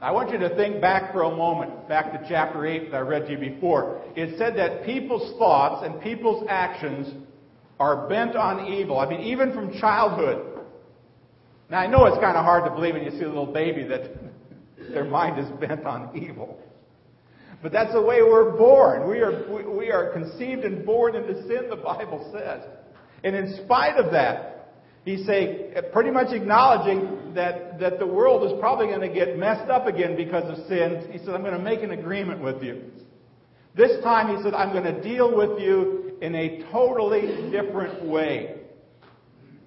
I 0.01 0.13
want 0.13 0.31
you 0.31 0.39
to 0.39 0.55
think 0.55 0.81
back 0.81 1.13
for 1.13 1.23
a 1.23 1.35
moment, 1.35 1.89
back 1.89 2.13
to 2.13 2.29
chapter 2.29 2.67
8 2.67 2.91
that 2.91 2.97
I 2.97 3.01
read 3.01 3.27
to 3.27 3.33
you 3.33 3.39
before. 3.39 4.03
It 4.15 4.37
said 4.37 4.57
that 4.57 4.85
people's 4.85 5.37
thoughts 5.39 5.87
and 5.87 6.01
people's 6.03 6.47
actions 6.51 7.13
are 7.81 8.07
bent 8.09 8.37
on 8.37 8.73
evil. 8.73 8.99
I 8.99 9.09
mean, 9.09 9.23
even 9.23 9.53
from 9.55 9.79
childhood. 9.81 10.63
Now, 11.71 11.79
I 11.79 11.87
know 11.87 12.05
it's 12.05 12.19
kind 12.19 12.37
of 12.37 12.45
hard 12.45 12.65
to 12.65 12.71
believe 12.71 12.95
when 12.95 13.05
you 13.05 13.11
see 13.11 13.25
a 13.25 13.29
little 13.29 13.53
baby 13.53 13.85
that 13.85 14.11
their 14.93 15.05
mind 15.05 15.39
is 15.39 15.49
bent 15.61 15.85
on 15.85 16.17
evil. 16.17 16.61
But 17.63 17.73
that's 17.73 17.93
the 17.93 18.03
way 18.03 18.23
we're 18.23 18.57
born. 18.57 19.09
We 19.09 19.21
are, 19.21 19.71
we 19.71 19.91
are 19.91 20.13
conceived 20.13 20.65
and 20.65 20.85
born 20.85 21.17
into 21.17 21.43
sin, 21.49 21.69
the 21.71 21.77
Bible 21.77 22.31
says. 22.33 22.63
And 23.25 23.35
in 23.35 23.65
spite 23.65 23.97
of 23.97 24.13
that, 24.13 24.75
he's 25.05 25.27
saying, 25.27 25.73
pretty 25.93 26.11
much 26.11 26.33
acknowledging 26.33 27.35
that, 27.35 27.81
that 27.81 27.99
the 27.99 28.07
world 28.07 28.51
is 28.51 28.59
probably 28.61 28.87
going 28.87 29.01
to 29.01 29.13
get 29.13 29.39
messed 29.39 29.71
up 29.71 29.87
again 29.87 30.17
because 30.17 30.45
of 30.51 30.67
sin. 30.67 31.09
He 31.11 31.19
said, 31.19 31.31
I'm 31.31 31.43
going 31.43 31.57
to 31.57 31.63
make 31.63 31.83
an 31.83 31.93
agreement 31.93 32.43
with 32.43 32.63
you. 32.63 32.83
This 33.75 34.03
time, 34.03 34.37
he 34.37 34.43
said, 34.43 34.55
I'm 34.55 34.73
going 34.73 34.85
to 34.85 35.03
deal 35.03 35.37
with 35.37 35.61
you 35.61 36.19
in 36.23 36.35
a 36.35 36.63
totally 36.73 37.51
different 37.51 38.05
way. 38.05 38.61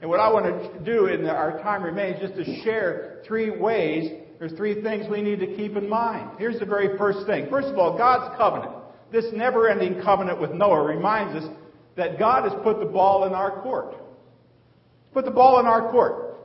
And 0.01 0.09
what 0.09 0.19
I 0.19 0.31
want 0.31 0.45
to 0.45 0.79
do 0.79 1.07
in 1.07 1.25
our 1.27 1.59
time 1.61 1.83
remains 1.83 2.19
just 2.21 2.35
to 2.35 2.61
share 2.63 3.21
three 3.27 3.49
ways 3.49 4.23
there's 4.39 4.53
three 4.53 4.81
things 4.81 5.05
we 5.09 5.21
need 5.21 5.39
to 5.41 5.47
keep 5.47 5.75
in 5.75 5.87
mind. 5.89 6.31
Here's 6.39 6.59
the 6.59 6.65
very 6.65 6.97
first 6.97 7.27
thing. 7.27 7.49
First 7.49 7.67
of 7.67 7.77
all, 7.77 7.97
God's 7.97 8.35
covenant. 8.37 8.71
This 9.11 9.25
never 9.33 9.69
ending 9.69 10.01
covenant 10.01 10.39
with 10.39 10.51
Noah 10.51 10.83
reminds 10.83 11.43
us 11.43 11.51
that 11.97 12.17
God 12.17 12.49
has 12.49 12.53
put 12.63 12.79
the 12.79 12.85
ball 12.85 13.25
in 13.25 13.33
our 13.33 13.61
court. 13.61 13.95
Put 15.13 15.25
the 15.25 15.31
ball 15.31 15.59
in 15.59 15.65
our 15.65 15.91
court. 15.91 16.37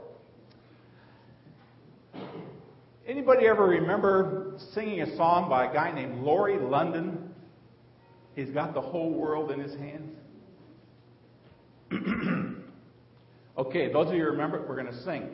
Anybody 3.06 3.46
ever 3.46 3.64
remember 3.64 4.58
singing 4.72 5.02
a 5.02 5.16
song 5.16 5.48
by 5.48 5.70
a 5.70 5.72
guy 5.72 5.92
named 5.92 6.22
Laurie 6.24 6.58
London? 6.58 7.30
He's 8.34 8.50
got 8.50 8.74
the 8.74 8.80
whole 8.80 9.12
world 9.12 9.50
in 9.52 9.60
his 9.60 9.74
hands. 9.76 10.16
okay, 13.58 13.92
those 13.92 14.08
of 14.08 14.14
you 14.14 14.24
remember, 14.24 14.56
it, 14.56 14.68
we're 14.68 14.80
going 14.80 14.92
to 14.92 15.02
sing. 15.04 15.28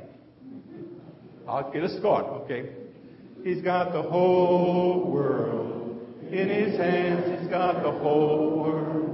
I'll 1.48 1.70
get 1.72 1.82
us 1.82 1.98
going, 2.00 2.24
okay? 2.24 2.70
He's 3.42 3.62
got 3.62 3.92
the 3.92 4.02
whole 4.02 5.10
world 5.10 6.00
in 6.30 6.48
his 6.48 6.78
hands. 6.78 7.40
He's 7.40 7.48
got 7.50 7.82
the 7.82 7.90
whole 7.90 8.62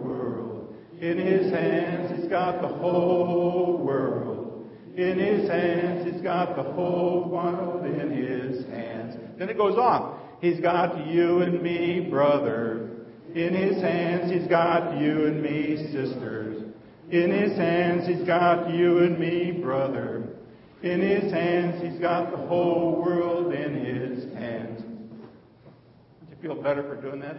world 0.05 0.75
in 1.01 1.19
his 1.19 1.53
hands. 1.53 2.21
He's 2.21 2.29
got 2.29 2.61
the 2.61 2.69
whole 2.69 3.79
world 3.79 4.69
in 4.97 5.19
his 5.19 5.49
hands. 5.49 6.13
He's 6.13 6.23
got 6.23 6.57
the 6.57 6.63
whole 6.63 7.29
world 7.31 7.87
in 7.87 8.11
his 8.11 8.67
hands. 8.67 9.17
Then 9.39 9.49
it 9.49 9.57
goes 9.57 9.79
on. 9.79 10.19
He's 10.41 10.61
got 10.61 11.07
you 11.07 11.43
and 11.43 11.63
me, 11.63 12.09
brother. 12.11 12.91
In 13.35 13.55
his 13.55 13.81
hands, 13.83 14.33
he's 14.33 14.49
got 14.49 14.99
you 14.99 15.27
and 15.27 15.43
me, 15.43 15.77
sisters. 15.93 16.63
In 17.11 17.31
his 17.31 17.57
hands, 17.57 18.09
he's 18.09 18.27
got 18.27 18.71
you 18.75 18.99
and 18.99 19.19
me, 19.19 19.53
brother. 19.53 20.36
In 20.83 21.01
his 21.01 21.33
hands, 21.33 21.83
he's 21.83 22.01
got 22.01 22.31
the 22.31 22.37
whole 22.37 23.03
world 23.03 23.53
in 23.53 23.75
his 23.75 24.33
hands. 24.35 24.83
Don't 24.83 26.31
you 26.31 26.37
feel 26.43 26.63
better 26.63 26.83
for 26.83 27.01
doing 27.01 27.21
that? 27.21 27.37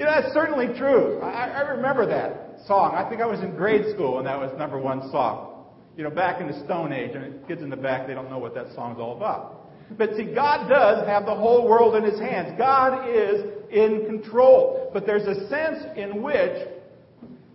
Know, 0.00 0.06
that's 0.06 0.32
certainly 0.32 0.68
true. 0.78 1.20
I, 1.20 1.48
I 1.48 1.60
remember 1.72 2.06
that 2.06 2.66
song. 2.66 2.94
I 2.94 3.08
think 3.08 3.20
I 3.20 3.26
was 3.26 3.40
in 3.40 3.54
grade 3.54 3.84
school 3.94 4.18
and 4.18 4.26
that 4.26 4.38
was 4.38 4.50
number 4.58 4.78
one 4.78 5.10
song. 5.10 5.64
You 5.96 6.04
know, 6.04 6.10
back 6.10 6.40
in 6.40 6.46
the 6.46 6.64
Stone 6.64 6.92
Age, 6.92 7.10
and 7.14 7.46
kids 7.46 7.62
in 7.62 7.68
the 7.68 7.76
back, 7.76 8.06
they 8.06 8.14
don't 8.14 8.30
know 8.30 8.38
what 8.38 8.54
that 8.54 8.72
song's 8.74 8.98
all 8.98 9.16
about. 9.16 9.68
But 9.98 10.16
see, 10.16 10.24
God 10.24 10.68
does 10.68 11.06
have 11.06 11.26
the 11.26 11.34
whole 11.34 11.68
world 11.68 11.96
in 11.96 12.04
His 12.04 12.18
hands. 12.18 12.54
God 12.56 13.08
is 13.08 13.44
in 13.70 14.06
control. 14.06 14.90
But 14.94 15.04
there's 15.04 15.26
a 15.26 15.48
sense 15.48 15.84
in 15.96 16.22
which 16.22 16.68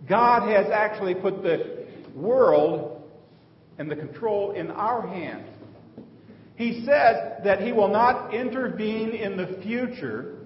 God 0.08 0.48
has 0.48 0.66
actually 0.70 1.14
put 1.14 1.42
the 1.42 1.86
world 2.14 2.95
and 3.78 3.90
the 3.90 3.96
control 3.96 4.52
in 4.52 4.70
our 4.70 5.06
hands. 5.06 5.48
He 6.56 6.84
says 6.86 7.42
that 7.44 7.60
he 7.60 7.72
will 7.72 7.88
not 7.88 8.32
intervene 8.32 9.10
in 9.10 9.36
the 9.36 9.60
future 9.62 10.38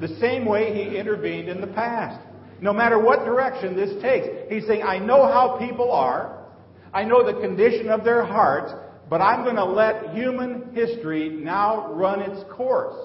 the 0.00 0.08
same 0.18 0.46
way 0.46 0.72
he 0.72 0.96
intervened 0.96 1.48
in 1.48 1.60
the 1.60 1.66
past. 1.66 2.20
No 2.60 2.72
matter 2.72 2.98
what 2.98 3.24
direction 3.24 3.76
this 3.76 4.00
takes. 4.00 4.26
He's 4.48 4.66
saying, 4.66 4.82
I 4.82 4.98
know 4.98 5.26
how 5.26 5.58
people 5.58 5.92
are. 5.92 6.46
I 6.94 7.04
know 7.04 7.24
the 7.24 7.40
condition 7.40 7.90
of 7.90 8.04
their 8.04 8.24
hearts, 8.24 8.72
but 9.10 9.20
I'm 9.20 9.44
going 9.44 9.56
to 9.56 9.64
let 9.64 10.14
human 10.14 10.74
history 10.74 11.28
now 11.28 11.92
run 11.92 12.20
its 12.20 12.42
course. 12.52 12.96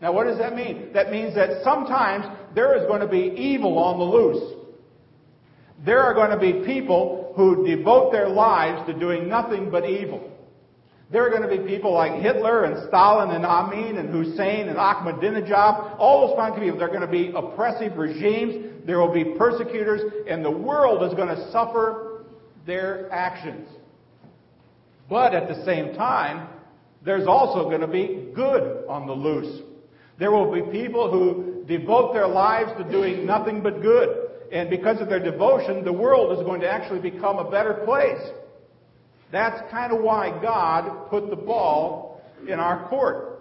Now, 0.00 0.12
what 0.12 0.24
does 0.24 0.38
that 0.38 0.54
mean? 0.54 0.92
That 0.92 1.10
means 1.10 1.34
that 1.34 1.62
sometimes 1.62 2.26
there 2.54 2.76
is 2.76 2.86
going 2.86 3.00
to 3.00 3.08
be 3.08 3.32
evil 3.36 3.78
on 3.78 3.98
the 3.98 4.04
loose. 4.04 4.55
There 5.84 6.00
are 6.00 6.14
going 6.14 6.30
to 6.30 6.38
be 6.38 6.64
people 6.64 7.32
who 7.36 7.66
devote 7.66 8.12
their 8.12 8.28
lives 8.28 8.86
to 8.86 8.98
doing 8.98 9.28
nothing 9.28 9.70
but 9.70 9.88
evil. 9.88 10.32
There 11.10 11.24
are 11.24 11.30
going 11.30 11.48
to 11.48 11.62
be 11.62 11.68
people 11.68 11.92
like 11.92 12.20
Hitler 12.20 12.64
and 12.64 12.88
Stalin 12.88 13.30
and 13.30 13.46
Amin 13.46 13.96
and 13.96 14.10
Hussein 14.10 14.68
and 14.68 14.76
Ahmadinejad, 14.76 15.96
all 15.98 16.26
those 16.26 16.36
kinds 16.36 16.56
of 16.56 16.62
people. 16.62 16.78
They're 16.78 16.88
going 16.88 17.00
to 17.00 17.06
be 17.06 17.32
oppressive 17.34 17.96
regimes. 17.96 18.86
There 18.86 18.98
will 18.98 19.12
be 19.12 19.24
persecutors, 19.36 20.00
and 20.28 20.44
the 20.44 20.50
world 20.50 21.04
is 21.04 21.14
going 21.14 21.28
to 21.28 21.50
suffer 21.52 22.24
their 22.66 23.12
actions. 23.12 23.68
But 25.08 25.34
at 25.34 25.46
the 25.46 25.64
same 25.64 25.94
time, 25.94 26.48
there's 27.04 27.28
also 27.28 27.64
going 27.64 27.82
to 27.82 27.86
be 27.86 28.30
good 28.34 28.84
on 28.88 29.06
the 29.06 29.12
loose. 29.12 29.62
There 30.18 30.32
will 30.32 30.52
be 30.52 30.62
people 30.72 31.08
who 31.08 31.64
devote 31.66 32.14
their 32.14 32.26
lives 32.26 32.72
to 32.78 32.90
doing 32.90 33.24
nothing 33.24 33.62
but 33.62 33.80
good. 33.80 34.25
And 34.52 34.70
because 34.70 35.00
of 35.00 35.08
their 35.08 35.22
devotion, 35.22 35.84
the 35.84 35.92
world 35.92 36.38
is 36.38 36.44
going 36.44 36.60
to 36.60 36.70
actually 36.70 37.00
become 37.00 37.38
a 37.38 37.50
better 37.50 37.74
place. 37.84 38.22
That's 39.32 39.70
kind 39.70 39.92
of 39.92 40.02
why 40.02 40.30
God 40.40 41.10
put 41.10 41.30
the 41.30 41.36
ball 41.36 42.22
in 42.48 42.60
our 42.60 42.88
court. 42.88 43.32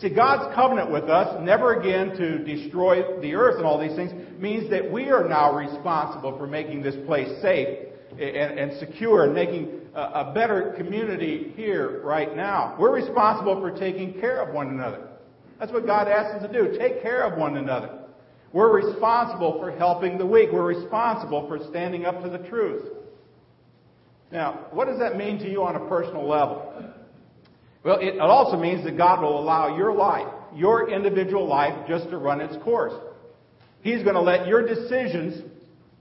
See, 0.00 0.08
God's 0.14 0.54
covenant 0.54 0.92
with 0.92 1.04
us, 1.04 1.42
never 1.42 1.80
again 1.80 2.16
to 2.16 2.38
destroy 2.38 3.20
the 3.20 3.34
earth 3.34 3.56
and 3.56 3.66
all 3.66 3.80
these 3.80 3.96
things, 3.96 4.12
means 4.38 4.70
that 4.70 4.90
we 4.90 5.10
are 5.10 5.28
now 5.28 5.54
responsible 5.54 6.38
for 6.38 6.46
making 6.46 6.82
this 6.82 6.94
place 7.04 7.28
safe 7.42 7.88
and, 8.12 8.58
and 8.58 8.78
secure 8.78 9.24
and 9.24 9.34
making 9.34 9.80
a, 9.94 10.00
a 10.00 10.32
better 10.32 10.74
community 10.76 11.52
here 11.56 12.00
right 12.04 12.36
now. 12.36 12.76
We're 12.78 12.94
responsible 12.94 13.60
for 13.60 13.76
taking 13.76 14.20
care 14.20 14.40
of 14.40 14.54
one 14.54 14.68
another. 14.68 15.08
That's 15.58 15.72
what 15.72 15.84
God 15.84 16.06
asks 16.06 16.42
us 16.42 16.50
to 16.50 16.52
do. 16.52 16.78
Take 16.78 17.02
care 17.02 17.24
of 17.24 17.36
one 17.36 17.56
another. 17.56 17.97
We're 18.52 18.72
responsible 18.72 19.58
for 19.60 19.70
helping 19.70 20.16
the 20.18 20.26
weak. 20.26 20.50
We're 20.52 20.62
responsible 20.62 21.46
for 21.48 21.58
standing 21.70 22.06
up 22.06 22.22
to 22.22 22.30
the 22.30 22.38
truth. 22.48 22.84
Now, 24.32 24.66
what 24.72 24.86
does 24.86 24.98
that 24.98 25.16
mean 25.16 25.38
to 25.40 25.50
you 25.50 25.62
on 25.62 25.76
a 25.76 25.88
personal 25.88 26.26
level? 26.26 26.94
Well, 27.84 27.98
it 28.00 28.18
also 28.20 28.58
means 28.58 28.84
that 28.84 28.96
God 28.96 29.22
will 29.22 29.38
allow 29.38 29.76
your 29.76 29.94
life, 29.94 30.26
your 30.54 30.90
individual 30.90 31.46
life, 31.46 31.86
just 31.88 32.10
to 32.10 32.18
run 32.18 32.40
its 32.40 32.56
course. 32.62 32.92
He's 33.82 34.02
going 34.02 34.16
to 34.16 34.20
let 34.20 34.46
your 34.46 34.66
decisions 34.66 35.42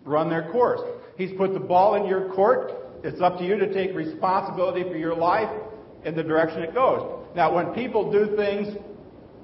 run 0.04 0.30
their 0.30 0.52
course. 0.52 0.82
He's 1.18 1.32
put 1.38 1.54
the 1.54 1.60
ball 1.60 1.96
in 1.96 2.06
your 2.06 2.30
court. 2.34 2.72
It's 3.04 3.22
up 3.22 3.38
to 3.38 3.46
you 3.46 3.58
to 3.58 3.74
take 3.74 3.96
responsibility 3.96 4.84
for 4.84 4.98
your 4.98 5.16
life 5.16 5.50
in 6.04 6.16
the 6.16 6.24
direction 6.24 6.64
it 6.64 6.74
goes. 6.74 7.26
Now, 7.36 7.54
when 7.54 7.74
people 7.74 8.12
do 8.12 8.36
things 8.36 8.76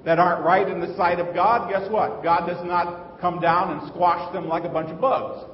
that 0.04 0.18
aren't 0.18 0.44
right 0.44 0.68
in 0.68 0.80
the 0.80 0.94
sight 0.96 1.18
of 1.18 1.34
God, 1.34 1.70
guess 1.70 1.90
what? 1.90 2.22
God 2.22 2.46
does 2.46 2.64
not 2.66 3.20
come 3.20 3.40
down 3.40 3.78
and 3.78 3.88
squash 3.88 4.32
them 4.32 4.48
like 4.48 4.64
a 4.64 4.68
bunch 4.68 4.90
of 4.90 5.00
bugs. 5.00 5.44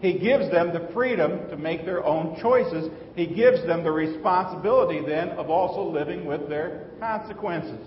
He 0.00 0.18
gives 0.18 0.50
them 0.50 0.72
the 0.72 0.90
freedom 0.92 1.48
to 1.48 1.56
make 1.56 1.84
their 1.84 2.04
own 2.04 2.36
choices. 2.42 2.90
He 3.14 3.26
gives 3.26 3.64
them 3.66 3.84
the 3.84 3.92
responsibility 3.92 5.00
then 5.06 5.30
of 5.30 5.48
also 5.48 5.82
living 5.88 6.26
with 6.26 6.48
their 6.48 6.90
consequences. 6.98 7.78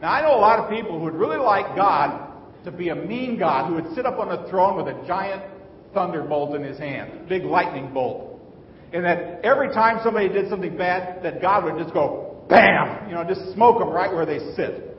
Now, 0.00 0.12
I 0.12 0.22
know 0.22 0.34
a 0.34 0.40
lot 0.40 0.58
of 0.58 0.70
people 0.70 0.98
who 0.98 1.04
would 1.04 1.14
really 1.14 1.38
like 1.38 1.76
God 1.76 2.32
to 2.64 2.72
be 2.72 2.88
a 2.88 2.94
mean 2.94 3.38
God 3.38 3.68
who 3.68 3.74
would 3.74 3.94
sit 3.94 4.06
up 4.06 4.18
on 4.18 4.32
a 4.32 4.48
throne 4.48 4.76
with 4.76 4.88
a 4.88 5.06
giant 5.06 5.42
thunderbolt 5.94 6.56
in 6.56 6.62
his 6.62 6.78
hand, 6.78 7.28
big 7.28 7.44
lightning 7.44 7.92
bolt. 7.92 8.40
And 8.92 9.04
that 9.04 9.44
every 9.44 9.68
time 9.68 10.00
somebody 10.02 10.28
did 10.28 10.48
something 10.48 10.76
bad, 10.76 11.22
that 11.22 11.40
God 11.40 11.64
would 11.64 11.76
just 11.82 11.92
go, 11.92 12.25
bam, 12.48 13.08
you 13.08 13.14
know, 13.14 13.24
just 13.24 13.52
smoke 13.54 13.78
them 13.78 13.88
right 13.88 14.12
where 14.12 14.26
they 14.26 14.38
sit. 14.54 14.96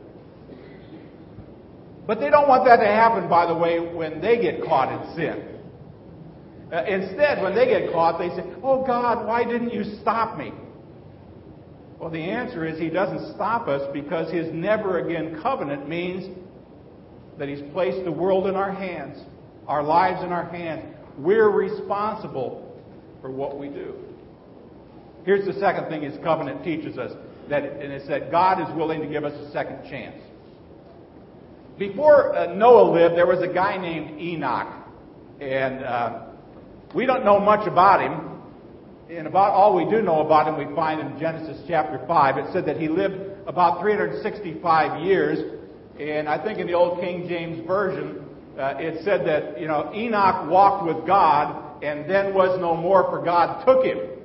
But 2.07 2.21
they 2.21 2.29
don't 2.29 2.47
want 2.47 2.65
that 2.65 2.77
to 2.77 2.87
happen, 2.87 3.29
by 3.29 3.45
the 3.45 3.55
way, 3.55 3.79
when 3.79 4.21
they 4.21 4.41
get 4.41 4.63
caught 4.63 4.91
in 4.93 5.15
sin. 5.15 5.57
Uh, 6.71 6.83
instead, 6.85 7.41
when 7.41 7.53
they 7.53 7.65
get 7.65 7.91
caught, 7.91 8.17
they 8.17 8.29
say, 8.29 8.43
Oh 8.63 8.85
God, 8.85 9.25
why 9.25 9.43
didn't 9.43 9.73
you 9.73 9.83
stop 10.01 10.37
me? 10.37 10.51
Well, 11.99 12.09
the 12.09 12.21
answer 12.21 12.65
is 12.65 12.79
He 12.79 12.89
doesn't 12.89 13.33
stop 13.35 13.67
us 13.67 13.81
because 13.93 14.31
His 14.31 14.53
never 14.53 14.99
again 14.99 15.39
covenant 15.41 15.87
means 15.87 16.37
that 17.39 17.49
He's 17.49 17.61
placed 17.73 18.03
the 18.05 18.11
world 18.11 18.47
in 18.47 18.55
our 18.55 18.71
hands, 18.71 19.19
our 19.67 19.83
lives 19.83 20.23
in 20.23 20.31
our 20.31 20.45
hands. 20.45 20.93
We're 21.17 21.49
responsible 21.49 22.81
for 23.21 23.31
what 23.31 23.57
we 23.57 23.69
do. 23.69 23.95
Here's 25.25 25.45
the 25.45 25.59
second 25.59 25.89
thing 25.89 26.03
His 26.03 26.17
covenant 26.23 26.63
teaches 26.63 26.97
us, 26.97 27.11
that, 27.49 27.63
and 27.63 27.91
it's 27.93 28.07
that 28.07 28.31
God 28.31 28.61
is 28.61 28.75
willing 28.75 29.01
to 29.01 29.07
give 29.07 29.23
us 29.23 29.33
a 29.33 29.51
second 29.51 29.89
chance. 29.89 30.21
Before 31.77 32.35
uh, 32.35 32.53
Noah 32.55 32.91
lived, 32.91 33.15
there 33.15 33.27
was 33.27 33.41
a 33.41 33.53
guy 33.53 33.77
named 33.77 34.19
Enoch, 34.19 34.67
and 35.39 35.83
uh, 35.83 36.25
we 36.95 37.05
don't 37.05 37.23
know 37.23 37.39
much 37.39 37.67
about 37.67 38.01
him. 38.01 38.33
And 39.09 39.25
about 39.27 39.53
all 39.53 39.75
we 39.75 39.89
do 39.89 40.01
know 40.01 40.25
about 40.25 40.47
him, 40.47 40.57
we 40.57 40.75
find 40.75 40.99
in 40.99 41.19
Genesis 41.19 41.63
chapter 41.67 42.03
5. 42.07 42.37
It 42.37 42.45
said 42.51 42.65
that 42.65 42.77
he 42.77 42.89
lived 42.89 43.15
about 43.47 43.79
365 43.79 45.05
years. 45.05 45.61
And 45.97 46.27
I 46.27 46.43
think 46.43 46.59
in 46.59 46.67
the 46.67 46.73
old 46.73 46.99
King 46.99 47.27
James 47.27 47.65
Version, 47.65 48.25
uh, 48.59 48.73
it 48.77 49.03
said 49.05 49.25
that, 49.25 49.61
you 49.61 49.67
know, 49.67 49.91
Enoch 49.93 50.49
walked 50.49 50.85
with 50.85 51.07
God 51.07 51.83
and 51.83 52.09
then 52.09 52.33
was 52.33 52.59
no 52.59 52.75
more, 52.75 53.03
for 53.03 53.23
God 53.23 53.65
took 53.65 53.85
him. 53.85 54.16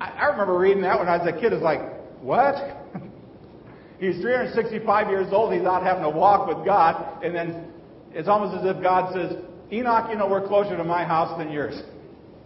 I, 0.00 0.08
I 0.10 0.24
remember 0.26 0.58
reading 0.58 0.82
that 0.82 0.98
when 0.98 1.08
I 1.08 1.16
was 1.18 1.26
a 1.26 1.38
kid. 1.38 1.52
It's 1.52 1.62
like, 1.62 1.80
what? 2.20 2.54
he's 4.00 4.20
365 4.20 5.08
years 5.08 5.28
old. 5.32 5.52
He's 5.52 5.62
out 5.62 5.82
having 5.82 6.04
a 6.04 6.10
walk 6.10 6.48
with 6.48 6.64
God. 6.64 7.22
And 7.24 7.34
then 7.34 7.72
it's 8.12 8.28
almost 8.28 8.58
as 8.58 8.76
if 8.76 8.82
God 8.82 9.12
says, 9.14 9.36
Enoch, 9.72 10.10
you 10.10 10.16
know, 10.16 10.28
we're 10.28 10.46
closer 10.46 10.76
to 10.76 10.84
my 10.84 11.04
house 11.04 11.36
than 11.38 11.50
yours. 11.50 11.82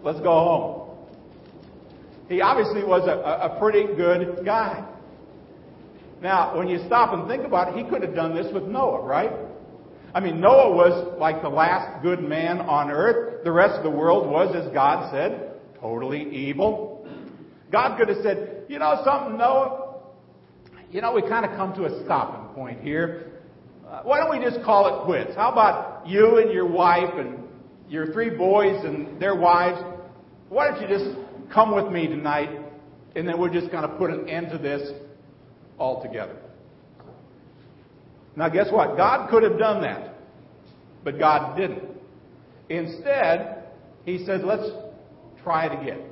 Let's 0.03 0.21
go 0.21 0.33
home. 0.33 0.81
He 2.29 2.41
obviously 2.41 2.85
was 2.85 3.09
a, 3.09 3.53
a 3.53 3.59
pretty 3.59 3.95
good 3.95 4.45
guy. 4.45 4.87
Now, 6.23 6.57
when 6.57 6.69
you 6.69 6.79
stop 6.87 7.13
and 7.13 7.27
think 7.29 7.45
about 7.45 7.69
it, 7.69 7.83
he 7.83 7.91
could 7.91 8.03
have 8.03 8.15
done 8.15 8.35
this 8.35 8.53
with 8.53 8.65
Noah, 8.65 9.03
right? 9.03 9.33
I 10.15 10.21
mean, 10.21 10.41
Noah 10.41 10.75
was 10.75 11.19
like 11.19 11.41
the 11.41 11.49
last 11.49 12.03
good 12.03 12.21
man 12.21 12.61
on 12.61 12.91
earth. 12.91 13.45
The 13.45 13.53
rest 13.53 13.75
of 13.75 13.85
the 13.85 13.91
world 13.91 14.29
was, 14.29 14.55
as 14.55 14.73
God 14.73 15.11
said, 15.13 15.55
totally 15.81 16.29
evil. 16.35 16.90
God 17.71 17.99
could 17.99 18.09
have 18.09 18.19
said, 18.23 18.65
you 18.69 18.79
know 18.79 19.03
something, 19.05 19.39
Noah? 19.39 19.95
You 20.91 21.01
know, 21.01 21.13
we 21.13 21.23
kind 21.23 21.45
of 21.45 21.53
come 21.57 21.73
to 21.75 21.85
a 21.85 22.05
stopping 22.05 22.55
point 22.55 22.81
here. 22.81 23.41
Uh, 23.89 24.03
why 24.03 24.19
don't 24.19 24.31
we 24.31 24.45
just 24.45 24.65
call 24.65 25.03
it 25.03 25.05
quits? 25.05 25.37
How 25.37 25.51
about 25.53 26.07
you 26.07 26.39
and 26.39 26.53
your 26.53 26.67
wife 26.67 27.15
and 27.15 27.39
your 27.89 28.13
three 28.13 28.31
boys 28.31 28.85
and 28.85 29.21
their 29.21 29.37
wives? 29.37 29.81
Why 30.49 30.69
don't 30.69 30.81
you 30.81 30.89
just 30.89 31.17
come 31.53 31.75
with 31.75 31.93
me 31.93 32.09
tonight 32.09 32.51
and 33.15 33.27
then 33.27 33.39
we're 33.39 33.53
just 33.53 33.71
going 33.71 33.83
to 33.83 33.97
put 33.97 34.11
an 34.11 34.29
end 34.29 34.51
to 34.51 34.59
this 34.59 34.91
altogether? 35.79 36.37
Now, 38.37 38.49
guess 38.49 38.67
what? 38.71 38.97
God 38.97 39.29
could 39.31 39.43
have 39.43 39.59
done 39.59 39.83
that, 39.83 40.15
but 41.05 41.19
God 41.19 41.57
didn't. 41.57 41.83
Instead, 42.69 43.65
He 44.05 44.25
says, 44.25 44.41
let's 44.45 44.69
try 45.43 45.67
it 45.67 45.83
again. 45.83 46.10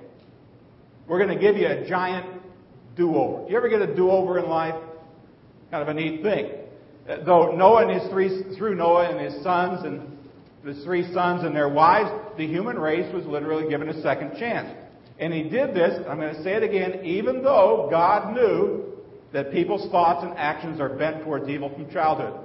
We're 1.09 1.25
going 1.25 1.37
to 1.37 1.40
give 1.40 1.57
you 1.57 1.66
a 1.66 1.88
giant 1.88 2.42
do 2.97 3.16
over. 3.16 3.47
Do 3.47 3.51
you 3.51 3.57
ever 3.57 3.68
get 3.68 3.81
a 3.81 3.94
do 3.94 4.11
over 4.11 4.38
in 4.38 4.49
life? 4.49 4.75
Kind 5.71 5.83
of 5.83 5.88
a 5.88 5.94
neat 5.94 6.23
thing 6.23 6.51
uh, 7.09 7.25
though 7.25 7.53
Noah 7.53 7.88
and 7.88 8.01
his 8.01 8.11
three, 8.11 8.57
through 8.57 8.75
Noah 8.75 9.11
and 9.11 9.21
his 9.21 9.42
sons 9.42 9.85
and 9.85 10.18
his 10.64 10.85
three 10.85 11.11
sons 11.12 11.44
and 11.44 11.57
their 11.57 11.68
wives, 11.68 12.11
the 12.37 12.47
human 12.47 12.79
race 12.79 13.12
was 13.14 13.25
literally 13.25 13.68
given 13.68 13.88
a 13.88 14.03
second 14.03 14.38
chance. 14.38 14.68
And 15.18 15.33
he 15.33 15.44
did 15.44 15.75
this, 15.75 15.99
I'm 16.09 16.18
going 16.18 16.35
to 16.35 16.42
say 16.42 16.55
it 16.55 16.62
again, 16.62 17.05
even 17.05 17.42
though 17.42 17.88
God 17.90 18.35
knew 18.35 18.85
that 19.33 19.51
people's 19.51 19.90
thoughts 19.90 20.25
and 20.25 20.37
actions 20.37 20.81
are 20.81 20.90
bent 20.90 21.25
towards 21.25 21.49
evil 21.49 21.71
from 21.71 21.90
childhood. 21.90 22.44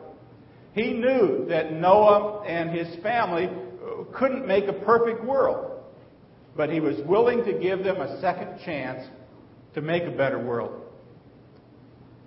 He 0.74 0.94
knew 0.94 1.46
that 1.50 1.74
Noah 1.74 2.44
and 2.44 2.72
his 2.72 3.02
family 3.04 3.46
uh, 3.46 4.04
couldn't 4.18 4.48
make 4.48 4.66
a 4.68 4.74
perfect 4.74 5.24
world, 5.24 5.73
but 6.56 6.70
he 6.70 6.80
was 6.80 6.98
willing 7.06 7.44
to 7.46 7.54
give 7.54 7.84
them 7.84 7.98
a 7.98 8.20
second 8.22 8.60
chance 8.64 9.04
to 9.74 9.82
make 9.82 10.04
a 10.04 10.12
better 10.12 10.40
world. 10.40 10.84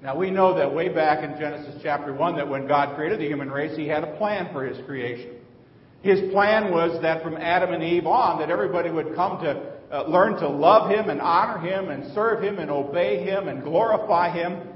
Now 0.03 0.17
we 0.17 0.31
know 0.31 0.57
that 0.57 0.75
way 0.75 0.89
back 0.89 1.25
in 1.25 1.39
Genesis 1.39 1.81
chapter 1.83 2.13
1 2.13 2.37
that 2.37 2.49
when 2.49 2.67
God 2.67 2.97
created 2.97 3.19
the 3.19 3.27
human 3.27 3.51
race, 3.51 3.77
He 3.77 3.89
had 3.89 4.05
a 4.05 4.17
plan 4.19 4.53
for 4.53 4.65
His 4.65 4.85
creation. 4.87 5.37
His 6.03 6.31
plan 6.33 6.71
was 6.71 7.01
that 7.03 7.23
from 7.23 7.37
Adam 7.37 7.73
and 7.73 7.83
Eve 7.83 8.07
on, 8.07 8.39
that 8.39 8.51
everybody 8.51 8.91
would 8.91 9.15
come 9.15 9.43
to 9.43 9.77
uh, 9.91 10.05
learn 10.09 10.35
to 10.41 10.49
love 10.49 10.91
Him 10.91 11.09
and 11.09 11.21
honor 11.21 11.59
Him 11.59 11.89
and 11.89 12.13
serve 12.15 12.43
Him 12.43 12.59
and 12.59 12.71
obey 12.71 13.25
Him 13.25 13.49
and 13.49 13.63
glorify 13.63 14.33
Him. 14.33 14.69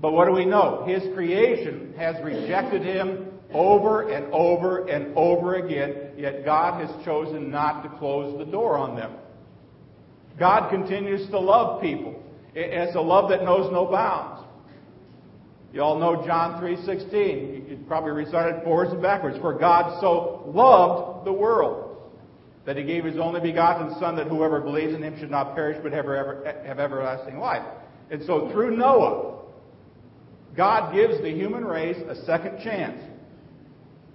But 0.00 0.12
what 0.12 0.26
do 0.26 0.32
we 0.32 0.44
know? 0.44 0.84
His 0.86 1.02
creation 1.14 1.94
has 1.96 2.16
rejected 2.24 2.82
Him 2.82 3.28
over 3.54 4.10
and 4.10 4.32
over 4.32 4.88
and 4.88 5.16
over 5.16 5.54
again, 5.54 6.01
yet 6.18 6.44
God 6.44 6.86
has 6.86 7.04
chosen 7.04 7.50
not 7.50 7.82
to 7.82 7.88
close 7.98 8.38
the 8.38 8.50
door 8.50 8.76
on 8.76 8.96
them. 8.96 9.12
God 10.38 10.70
continues 10.70 11.28
to 11.30 11.38
love 11.38 11.80
people. 11.80 12.22
It's 12.54 12.96
a 12.96 13.00
love 13.00 13.30
that 13.30 13.44
knows 13.44 13.72
no 13.72 13.86
bounds. 13.86 14.42
You 15.72 15.82
all 15.82 15.98
know 15.98 16.26
John 16.26 16.62
3.16. 16.62 17.70
You 17.70 17.78
probably 17.88 18.10
recite 18.10 18.54
it 18.54 18.64
forwards 18.64 18.92
and 18.92 19.00
backwards. 19.00 19.38
For 19.38 19.54
God 19.54 20.00
so 20.00 20.50
loved 20.54 21.26
the 21.26 21.32
world 21.32 21.96
that 22.66 22.76
he 22.76 22.84
gave 22.84 23.04
his 23.04 23.18
only 23.18 23.40
begotten 23.40 23.98
Son 23.98 24.16
that 24.16 24.28
whoever 24.28 24.60
believes 24.60 24.94
in 24.94 25.02
him 25.02 25.18
should 25.18 25.30
not 25.30 25.54
perish 25.54 25.78
but 25.82 25.92
have, 25.92 26.04
ever, 26.04 26.62
have 26.64 26.78
everlasting 26.78 27.38
life. 27.38 27.66
And 28.10 28.22
so 28.24 28.50
through 28.52 28.76
Noah, 28.76 29.40
God 30.56 30.94
gives 30.94 31.20
the 31.22 31.30
human 31.30 31.64
race 31.64 31.96
a 32.08 32.14
second 32.26 32.62
chance. 32.62 33.02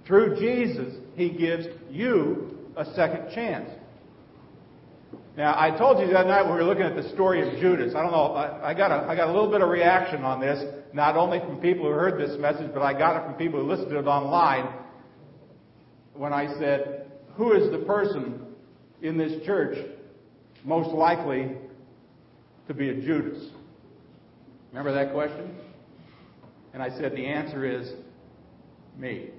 Through 0.06 0.38
Jesus, 0.38 0.94
he 1.18 1.30
gives 1.30 1.66
you 1.90 2.56
a 2.76 2.84
second 2.94 3.34
chance. 3.34 3.68
Now, 5.36 5.54
I 5.58 5.76
told 5.76 5.98
you 5.98 6.14
other 6.16 6.28
night 6.28 6.42
when 6.42 6.54
we 6.54 6.60
were 6.60 6.64
looking 6.64 6.84
at 6.84 6.96
the 6.96 7.08
story 7.10 7.46
of 7.46 7.60
Judas. 7.60 7.94
I 7.94 8.02
don't 8.02 8.12
know. 8.12 8.34
I, 8.34 8.70
I, 8.70 8.74
got 8.74 8.90
a, 8.90 9.06
I 9.08 9.14
got 9.14 9.28
a 9.28 9.32
little 9.32 9.50
bit 9.50 9.60
of 9.60 9.68
reaction 9.68 10.22
on 10.22 10.40
this, 10.40 10.64
not 10.92 11.16
only 11.16 11.40
from 11.40 11.60
people 11.60 11.84
who 11.86 11.90
heard 11.90 12.20
this 12.20 12.38
message, 12.40 12.70
but 12.72 12.82
I 12.82 12.96
got 12.96 13.16
it 13.16 13.24
from 13.24 13.34
people 13.34 13.60
who 13.60 13.68
listened 13.68 13.90
to 13.90 13.98
it 13.98 14.06
online. 14.06 14.72
When 16.14 16.32
I 16.32 16.52
said, 16.58 17.10
"Who 17.36 17.52
is 17.52 17.70
the 17.70 17.78
person 17.78 18.46
in 19.02 19.16
this 19.16 19.44
church 19.44 19.78
most 20.64 20.90
likely 20.90 21.52
to 22.66 22.74
be 22.74 22.88
a 22.88 22.94
Judas?" 22.94 23.50
Remember 24.72 24.92
that 24.92 25.12
question? 25.12 25.56
And 26.74 26.82
I 26.82 26.90
said 26.90 27.12
the 27.12 27.26
answer 27.26 27.64
is 27.64 27.92
me. 28.98 29.30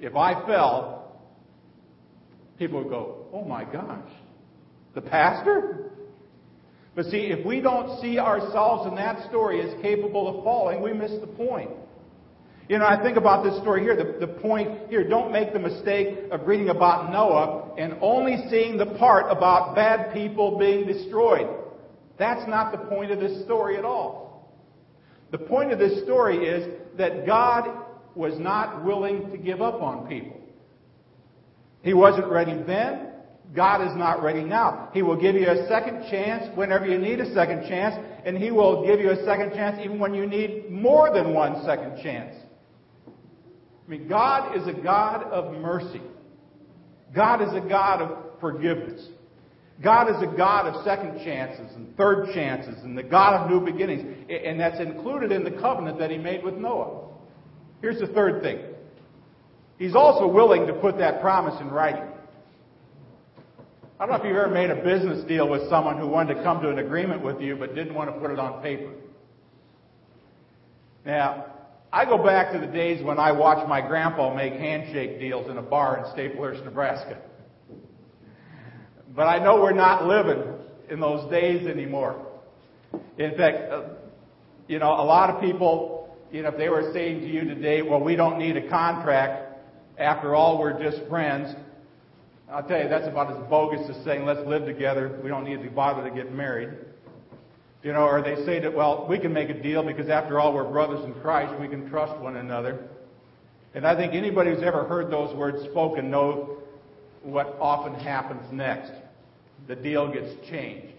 If 0.00 0.14
I 0.16 0.46
fell, 0.46 1.22
people 2.58 2.82
would 2.82 2.90
go, 2.90 3.26
oh 3.32 3.44
my 3.44 3.64
gosh, 3.64 4.10
the 4.94 5.00
pastor? 5.00 5.90
But 6.94 7.06
see, 7.06 7.26
if 7.26 7.44
we 7.46 7.60
don't 7.60 8.00
see 8.00 8.18
ourselves 8.18 8.88
in 8.88 8.94
that 8.96 9.28
story 9.28 9.60
as 9.60 9.80
capable 9.82 10.38
of 10.38 10.44
falling, 10.44 10.82
we 10.82 10.92
miss 10.92 11.12
the 11.20 11.26
point. 11.26 11.70
You 12.68 12.78
know, 12.78 12.86
I 12.86 13.02
think 13.02 13.16
about 13.16 13.44
this 13.44 13.56
story 13.62 13.82
here. 13.82 13.96
The, 13.96 14.26
the 14.26 14.32
point 14.40 14.90
here, 14.90 15.08
don't 15.08 15.32
make 15.32 15.52
the 15.52 15.58
mistake 15.58 16.18
of 16.30 16.46
reading 16.46 16.68
about 16.68 17.10
Noah 17.10 17.74
and 17.78 17.96
only 18.02 18.48
seeing 18.50 18.76
the 18.76 18.86
part 18.98 19.24
about 19.30 19.74
bad 19.74 20.12
people 20.12 20.58
being 20.58 20.86
destroyed. 20.86 21.48
That's 22.18 22.46
not 22.48 22.72
the 22.72 22.78
point 22.78 23.10
of 23.10 23.20
this 23.20 23.42
story 23.44 23.78
at 23.78 23.84
all. 23.84 24.52
The 25.30 25.38
point 25.38 25.72
of 25.72 25.78
this 25.78 26.02
story 26.02 26.46
is 26.46 26.68
that 26.98 27.24
God 27.26 27.68
was 28.18 28.36
not 28.38 28.84
willing 28.84 29.30
to 29.30 29.38
give 29.38 29.62
up 29.62 29.80
on 29.80 30.08
people. 30.08 30.36
He 31.82 31.94
wasn't 31.94 32.26
ready 32.26 32.60
then. 32.66 33.12
God 33.54 33.88
is 33.88 33.96
not 33.96 34.22
ready 34.22 34.42
now. 34.42 34.90
He 34.92 35.02
will 35.02 35.18
give 35.18 35.36
you 35.36 35.48
a 35.48 35.68
second 35.68 36.10
chance 36.10 36.44
whenever 36.56 36.84
you 36.84 36.98
need 36.98 37.20
a 37.20 37.32
second 37.32 37.68
chance, 37.68 37.94
and 38.26 38.36
He 38.36 38.50
will 38.50 38.84
give 38.84 38.98
you 38.98 39.10
a 39.10 39.24
second 39.24 39.52
chance 39.52 39.78
even 39.82 40.00
when 40.00 40.12
you 40.12 40.26
need 40.26 40.68
more 40.68 41.14
than 41.14 41.32
one 41.32 41.64
second 41.64 42.02
chance. 42.02 42.34
I 43.06 43.90
mean, 43.90 44.08
God 44.08 44.56
is 44.56 44.66
a 44.66 44.72
God 44.72 45.22
of 45.22 45.54
mercy. 45.54 46.02
God 47.14 47.40
is 47.40 47.54
a 47.54 47.66
God 47.66 48.02
of 48.02 48.40
forgiveness. 48.40 49.08
God 49.82 50.10
is 50.10 50.16
a 50.20 50.36
God 50.36 50.66
of 50.66 50.84
second 50.84 51.24
chances 51.24 51.74
and 51.76 51.96
third 51.96 52.34
chances 52.34 52.82
and 52.82 52.98
the 52.98 53.02
God 53.02 53.40
of 53.40 53.50
new 53.50 53.64
beginnings. 53.64 54.26
And 54.28 54.58
that's 54.58 54.80
included 54.80 55.30
in 55.30 55.44
the 55.44 55.52
covenant 55.52 56.00
that 56.00 56.10
he 56.10 56.18
made 56.18 56.42
with 56.42 56.54
Noah. 56.54 57.08
Here's 57.80 58.00
the 58.00 58.08
third 58.08 58.42
thing. 58.42 58.60
He's 59.78 59.94
also 59.94 60.26
willing 60.26 60.66
to 60.66 60.72
put 60.72 60.98
that 60.98 61.20
promise 61.20 61.60
in 61.60 61.70
writing. 61.70 62.02
I 64.00 64.06
don't 64.06 64.10
know 64.10 64.16
if 64.16 64.24
you've 64.24 64.36
ever 64.36 64.52
made 64.52 64.70
a 64.70 64.76
business 64.76 65.24
deal 65.24 65.48
with 65.48 65.68
someone 65.68 65.98
who 65.98 66.06
wanted 66.06 66.34
to 66.34 66.42
come 66.42 66.60
to 66.62 66.70
an 66.70 66.78
agreement 66.78 67.22
with 67.22 67.40
you 67.40 67.56
but 67.56 67.74
didn't 67.74 67.94
want 67.94 68.12
to 68.12 68.20
put 68.20 68.30
it 68.30 68.38
on 68.38 68.62
paper. 68.62 68.92
Now, 71.04 71.46
I 71.92 72.04
go 72.04 72.22
back 72.22 72.52
to 72.52 72.58
the 72.58 72.66
days 72.66 73.02
when 73.02 73.18
I 73.18 73.32
watched 73.32 73.68
my 73.68 73.80
grandpa 73.80 74.34
make 74.34 74.52
handshake 74.52 75.18
deals 75.18 75.50
in 75.50 75.56
a 75.56 75.62
bar 75.62 75.98
in 75.98 76.04
Staplehurst, 76.04 76.64
Nebraska. 76.64 77.18
But 79.16 79.26
I 79.26 79.42
know 79.42 79.60
we're 79.60 79.72
not 79.72 80.06
living 80.06 80.44
in 80.90 81.00
those 81.00 81.28
days 81.30 81.66
anymore. 81.66 82.24
In 83.16 83.36
fact, 83.36 83.72
uh, 83.72 83.82
you 84.68 84.78
know, 84.78 84.90
a 84.90 85.02
lot 85.02 85.30
of 85.30 85.40
people, 85.40 85.97
you 86.30 86.42
know, 86.42 86.48
if 86.48 86.56
they 86.56 86.68
were 86.68 86.90
saying 86.92 87.20
to 87.20 87.26
you 87.26 87.44
today, 87.44 87.82
well, 87.82 88.00
we 88.00 88.16
don't 88.16 88.38
need 88.38 88.56
a 88.56 88.68
contract, 88.68 89.60
after 89.98 90.34
all, 90.34 90.58
we're 90.58 90.80
just 90.80 91.06
friends, 91.08 91.54
I'll 92.50 92.66
tell 92.66 92.80
you, 92.80 92.88
that's 92.88 93.06
about 93.06 93.30
as 93.30 93.48
bogus 93.50 93.90
as 93.90 94.04
saying, 94.04 94.24
let's 94.24 94.46
live 94.46 94.64
together. 94.64 95.20
We 95.22 95.28
don't 95.28 95.44
need 95.44 95.62
to 95.62 95.70
bother 95.70 96.08
to 96.08 96.14
get 96.14 96.32
married. 96.32 96.70
You 97.82 97.92
know, 97.92 98.02
or 98.02 98.22
they 98.22 98.36
say 98.46 98.58
that, 98.60 98.74
well, 98.74 99.06
we 99.08 99.18
can 99.18 99.32
make 99.32 99.50
a 99.50 99.62
deal 99.62 99.82
because 99.82 100.08
after 100.08 100.40
all, 100.40 100.54
we're 100.54 100.68
brothers 100.68 101.04
in 101.04 101.14
Christ. 101.20 101.58
We 101.60 101.68
can 101.68 101.90
trust 101.90 102.18
one 102.20 102.36
another. 102.36 102.88
And 103.74 103.86
I 103.86 103.94
think 103.94 104.14
anybody 104.14 104.50
who's 104.54 104.62
ever 104.62 104.84
heard 104.84 105.10
those 105.10 105.34
words 105.36 105.62
spoken 105.64 106.10
know 106.10 106.58
what 107.22 107.56
often 107.60 107.94
happens 107.94 108.50
next. 108.50 108.92
The 109.66 109.76
deal 109.76 110.10
gets 110.10 110.32
changed. 110.48 110.94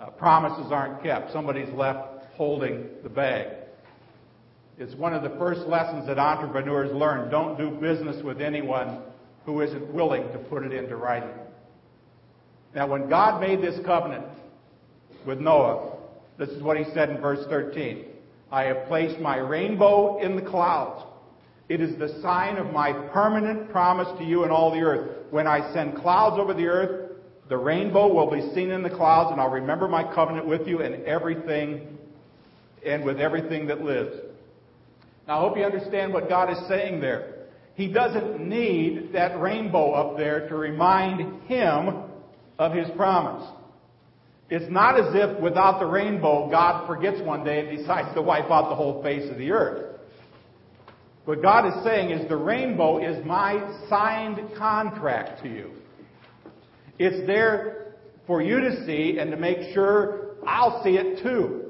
Uh, 0.00 0.06
promises 0.10 0.72
aren't 0.72 1.02
kept. 1.02 1.32
Somebody's 1.32 1.72
left 1.74 2.24
holding 2.36 2.88
the 3.02 3.08
bag. 3.08 3.48
It's 4.78 4.94
one 4.94 5.14
of 5.14 5.22
the 5.22 5.36
first 5.38 5.60
lessons 5.68 6.06
that 6.06 6.18
entrepreneurs 6.18 6.92
learn. 6.92 7.30
Don't 7.30 7.56
do 7.56 7.70
business 7.70 8.22
with 8.24 8.40
anyone 8.40 8.98
who 9.46 9.60
isn't 9.60 9.92
willing 9.92 10.22
to 10.32 10.38
put 10.38 10.64
it 10.64 10.72
into 10.72 10.96
writing. 10.96 11.30
Now, 12.74 12.88
when 12.88 13.08
God 13.08 13.40
made 13.40 13.62
this 13.62 13.78
covenant 13.86 14.26
with 15.26 15.38
Noah, 15.38 15.96
this 16.38 16.48
is 16.48 16.62
what 16.62 16.76
he 16.76 16.84
said 16.92 17.10
in 17.10 17.20
verse 17.20 17.46
13 17.48 18.06
I 18.50 18.64
have 18.64 18.86
placed 18.88 19.20
my 19.20 19.36
rainbow 19.36 20.18
in 20.18 20.36
the 20.36 20.42
clouds. 20.42 21.04
It 21.68 21.80
is 21.80 21.96
the 21.98 22.20
sign 22.20 22.56
of 22.56 22.72
my 22.72 22.92
permanent 22.92 23.70
promise 23.70 24.08
to 24.18 24.24
you 24.24 24.42
and 24.42 24.52
all 24.52 24.70
the 24.70 24.80
earth. 24.80 25.26
When 25.30 25.46
I 25.46 25.72
send 25.72 25.96
clouds 25.96 26.36
over 26.38 26.52
the 26.52 26.66
earth, 26.66 27.12
the 27.48 27.56
rainbow 27.56 28.12
will 28.12 28.30
be 28.30 28.54
seen 28.54 28.70
in 28.70 28.82
the 28.82 28.90
clouds, 28.90 29.30
and 29.32 29.40
I'll 29.40 29.50
remember 29.50 29.88
my 29.88 30.02
covenant 30.14 30.46
with 30.46 30.66
you 30.66 30.82
and 30.82 31.04
everything, 31.04 31.98
and 32.84 33.04
with 33.04 33.20
everything 33.20 33.66
that 33.68 33.82
lives. 33.82 34.14
Now, 35.26 35.38
I 35.38 35.40
hope 35.40 35.56
you 35.56 35.64
understand 35.64 36.12
what 36.12 36.28
God 36.28 36.50
is 36.50 36.58
saying 36.68 37.00
there. 37.00 37.34
He 37.74 37.88
doesn't 37.88 38.40
need 38.40 39.12
that 39.12 39.40
rainbow 39.40 39.92
up 39.92 40.16
there 40.16 40.48
to 40.48 40.54
remind 40.54 41.42
him 41.44 42.02
of 42.58 42.72
his 42.72 42.88
promise. 42.96 43.48
It's 44.50 44.70
not 44.70 45.00
as 45.00 45.14
if 45.14 45.40
without 45.40 45.80
the 45.80 45.86
rainbow, 45.86 46.48
God 46.50 46.86
forgets 46.86 47.20
one 47.22 47.44
day 47.44 47.66
and 47.66 47.78
decides 47.78 48.14
to 48.14 48.22
wipe 48.22 48.50
out 48.50 48.68
the 48.68 48.76
whole 48.76 49.02
face 49.02 49.28
of 49.30 49.38
the 49.38 49.50
earth. 49.50 49.98
What 51.24 51.40
God 51.40 51.66
is 51.66 51.82
saying 51.82 52.10
is 52.10 52.28
the 52.28 52.36
rainbow 52.36 52.98
is 52.98 53.24
my 53.24 53.82
signed 53.88 54.38
contract 54.58 55.42
to 55.42 55.48
you. 55.48 55.70
It's 56.98 57.26
there 57.26 57.94
for 58.26 58.42
you 58.42 58.60
to 58.60 58.84
see 58.86 59.18
and 59.18 59.30
to 59.30 59.36
make 59.38 59.72
sure 59.72 60.36
I'll 60.46 60.84
see 60.84 60.96
it 60.96 61.22
too. 61.22 61.63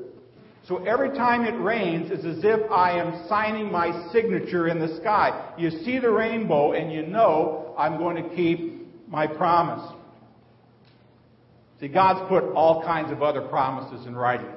So 0.66 0.78
every 0.84 1.10
time 1.10 1.44
it 1.44 1.60
rains, 1.60 2.10
it's 2.10 2.24
as 2.24 2.42
if 2.42 2.70
I 2.70 2.92
am 2.92 3.26
signing 3.28 3.70
my 3.70 4.10
signature 4.12 4.68
in 4.68 4.78
the 4.78 4.96
sky. 4.96 5.52
You 5.58 5.70
see 5.70 5.98
the 5.98 6.10
rainbow 6.10 6.72
and 6.72 6.90
you 6.90 7.06
know 7.06 7.74
I'm 7.76 7.98
going 7.98 8.22
to 8.22 8.34
keep 8.34 9.08
my 9.08 9.26
promise. 9.26 9.92
See, 11.80 11.88
God's 11.88 12.26
put 12.28 12.44
all 12.54 12.82
kinds 12.82 13.12
of 13.12 13.22
other 13.22 13.42
promises 13.42 14.06
in 14.06 14.16
writing. 14.16 14.48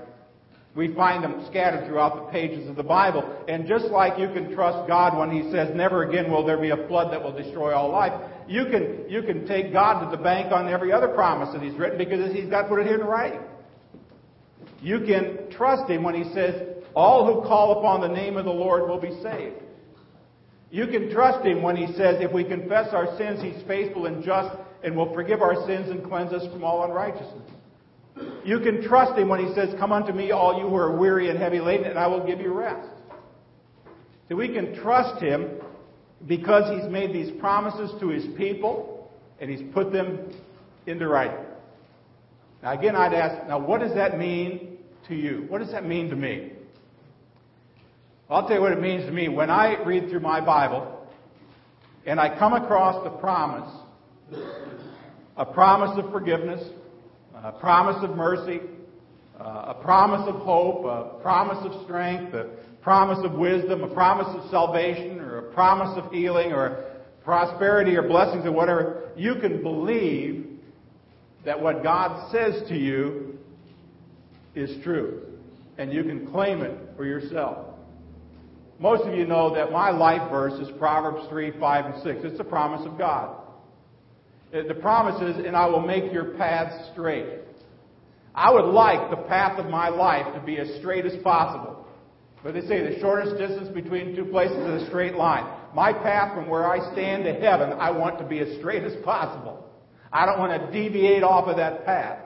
We 0.76 0.94
find 0.94 1.24
them 1.24 1.46
scattered 1.50 1.88
throughout 1.88 2.16
the 2.16 2.32
pages 2.32 2.70
of 2.70 2.76
the 2.76 2.84
Bible. 2.84 3.44
And 3.50 3.68
just 3.68 3.86
like 3.86 4.18
you 4.18 4.28
can 4.30 4.54
trust 4.54 4.88
God 4.88 5.18
when 5.18 5.32
He 5.32 5.52
says, 5.52 5.76
never 5.76 6.04
again 6.04 6.32
will 6.32 6.46
there 6.46 6.62
be 6.62 6.70
a 6.70 6.88
flood 6.88 7.12
that 7.12 7.22
will 7.22 7.36
destroy 7.36 7.74
all 7.74 7.92
life, 7.92 8.14
you 8.48 8.66
can, 8.66 9.10
you 9.10 9.24
can 9.24 9.46
take 9.46 9.74
God 9.74 10.06
to 10.06 10.16
the 10.16 10.22
bank 10.22 10.54
on 10.54 10.70
every 10.70 10.94
other 10.94 11.10
promise 11.10 11.52
that 11.54 11.62
He's 11.62 11.74
written 11.74 11.98
because 11.98 12.32
He's 12.32 12.50
got 12.50 12.62
to 12.62 12.68
put 12.70 12.80
it 12.80 12.86
here 12.86 13.00
in 13.00 13.06
writing. 13.06 13.42
You 14.82 15.00
can 15.00 15.50
trust 15.52 15.90
Him 15.90 16.04
when 16.04 16.16
He 16.16 16.32
says, 16.34 16.62
all 16.96 17.26
who 17.26 17.48
call 17.48 17.80
upon 17.80 18.02
the 18.02 18.08
name 18.08 18.38
of 18.38 18.46
the 18.46 18.52
Lord 18.52 18.90
will 18.90 19.00
be 19.00 19.22
saved. 19.22 19.56
You 20.70 20.88
can 20.88 21.12
trust 21.12 21.46
Him 21.46 21.62
when 21.62 21.76
He 21.76 21.88
says, 21.94 22.22
if 22.22 22.32
we 22.32 22.44
confess 22.44 22.94
our 22.94 23.18
sins, 23.18 23.42
He's 23.42 23.66
faithful 23.68 24.06
and 24.06 24.24
just 24.24 24.56
and 24.84 24.96
will 24.96 25.14
forgive 25.14 25.42
our 25.42 25.66
sins 25.68 25.90
and 25.90 26.04
cleanse 26.04 26.34
us 26.34 26.52
from 26.52 26.64
all 26.64 26.84
unrighteousness. 26.84 27.52
You 28.44 28.60
can 28.60 28.84
trust 28.84 29.18
Him 29.18 29.30
when 29.30 29.46
He 29.46 29.54
says, 29.54 29.76
Come 29.80 29.92
unto 29.92 30.12
me, 30.12 30.32
all 30.32 30.60
you 30.60 30.68
who 30.68 30.76
are 30.76 30.98
weary 30.98 31.30
and 31.30 31.38
heavy 31.40 31.60
laden, 31.60 31.88
and 31.88 32.00
I 32.00 32.08
will 32.08 32.26
give 32.26 32.40
you 32.40 32.54
rest. 32.54 32.90
So 34.30 34.36
we 34.36 34.54
can 34.54 34.76
trust 34.76 35.22
Him 35.22 35.60
because 36.26 36.80
He's 36.80 36.92
made 36.92 37.14
these 37.14 37.32
promises 37.40 37.92
to 38.00 38.10
His 38.10 38.26
people 38.38 39.12
and 39.40 39.50
He's 39.50 39.72
put 39.74 39.92
them 39.92 40.32
into 40.86 41.08
writing. 41.08 41.46
Now, 42.68 42.74
again, 42.74 42.98
I'd 42.98 43.14
ask, 43.14 43.48
now, 43.48 43.60
what 43.60 43.80
does 43.80 43.94
that 43.94 44.20
mean 44.20 44.80
to 45.08 45.16
you? 45.16 45.46
What 45.48 45.60
does 45.60 45.72
that 45.72 45.86
mean 45.86 46.10
to 46.10 46.18
me? 46.18 46.52
I'll 48.30 48.46
tell 48.46 48.58
you 48.58 48.62
what 48.62 48.74
it 48.74 48.82
means 48.82 49.06
to 49.06 49.12
me. 49.14 49.30
When 49.30 49.50
I 49.50 49.82
read 49.86 50.10
through 50.10 50.20
my 50.20 50.42
Bible 50.42 51.08
and 52.06 52.20
I 52.20 52.38
come 52.38 52.52
across 52.52 53.06
the 53.06 53.10
promise, 53.10 53.74
a 55.38 55.46
promise 55.46 55.98
of 55.98 56.12
forgiveness, 56.12 56.62
a 57.42 57.54
promise 57.54 58.04
of 58.04 58.18
mercy, 58.18 58.60
uh, 59.40 59.68
a 59.68 59.82
promise 59.82 60.28
of 60.28 60.36
hope, 60.36 60.84
a 60.84 61.22
promise 61.22 61.60
of 61.64 61.86
strength, 61.86 62.34
a 62.34 62.50
promise 62.82 63.20
of 63.24 63.32
wisdom, 63.32 63.82
a 63.82 63.94
promise 63.94 64.28
of 64.36 64.52
salvation, 64.52 65.22
or 65.22 65.38
a 65.38 65.54
promise 65.54 65.98
of 65.98 66.12
healing, 66.12 66.52
or 66.52 66.84
prosperity, 67.24 67.96
or 67.96 68.06
blessings, 68.06 68.46
or 68.46 68.52
whatever, 68.52 69.10
you 69.16 69.36
can 69.36 69.64
believe 69.64 70.57
that 71.48 71.62
what 71.62 71.82
God 71.82 72.30
says 72.30 72.68
to 72.68 72.76
you 72.76 73.38
is 74.54 74.84
true. 74.84 75.22
And 75.78 75.94
you 75.94 76.04
can 76.04 76.28
claim 76.28 76.62
it 76.62 76.78
for 76.98 77.06
yourself. 77.06 77.68
Most 78.80 79.08
of 79.08 79.16
you 79.16 79.26
know 79.26 79.56
that 79.56 79.72
my 79.72 79.90
life 79.90 80.30
verse 80.30 80.60
is 80.60 80.68
Proverbs 80.78 81.26
3, 81.30 81.58
5, 81.58 81.86
and 81.86 82.04
6. 82.04 82.20
It's 82.26 82.38
the 82.38 82.44
promise 82.44 82.86
of 82.86 82.98
God. 82.98 83.38
The 84.52 84.76
promise 84.82 85.22
is, 85.22 85.46
and 85.46 85.56
I 85.56 85.68
will 85.68 85.80
make 85.80 86.12
your 86.12 86.38
paths 86.38 86.92
straight. 86.92 87.28
I 88.36 88.52
would 88.52 88.66
like 88.66 89.10
the 89.10 89.24
path 89.24 89.58
of 89.58 89.68
my 89.68 89.88
life 89.88 90.34
to 90.34 90.42
be 90.42 90.58
as 90.58 90.68
straight 90.80 91.06
as 91.06 91.16
possible. 91.24 91.88
But 92.44 92.56
they 92.56 92.62
say 92.62 92.94
the 92.94 93.00
shortest 93.00 93.38
distance 93.38 93.70
between 93.70 94.18
two 94.18 94.26
places 94.26 94.58
is 94.58 94.84
a 94.84 94.88
straight 94.88 95.16
line. 95.16 95.50
My 95.74 95.94
path 95.94 96.36
from 96.36 96.50
where 96.50 96.70
I 96.70 96.92
stand 96.92 97.24
to 97.24 97.34
heaven, 97.36 97.72
I 97.72 97.92
want 97.92 98.20
to 98.20 98.26
be 98.26 98.40
as 98.40 98.58
straight 98.60 98.84
as 98.84 99.02
possible. 99.06 99.64
I 100.12 100.26
don't 100.26 100.40
want 100.40 100.62
to 100.62 100.72
deviate 100.72 101.24
off 101.24 101.48
of 101.48 101.58
that 101.58 101.86
path. 101.86 102.20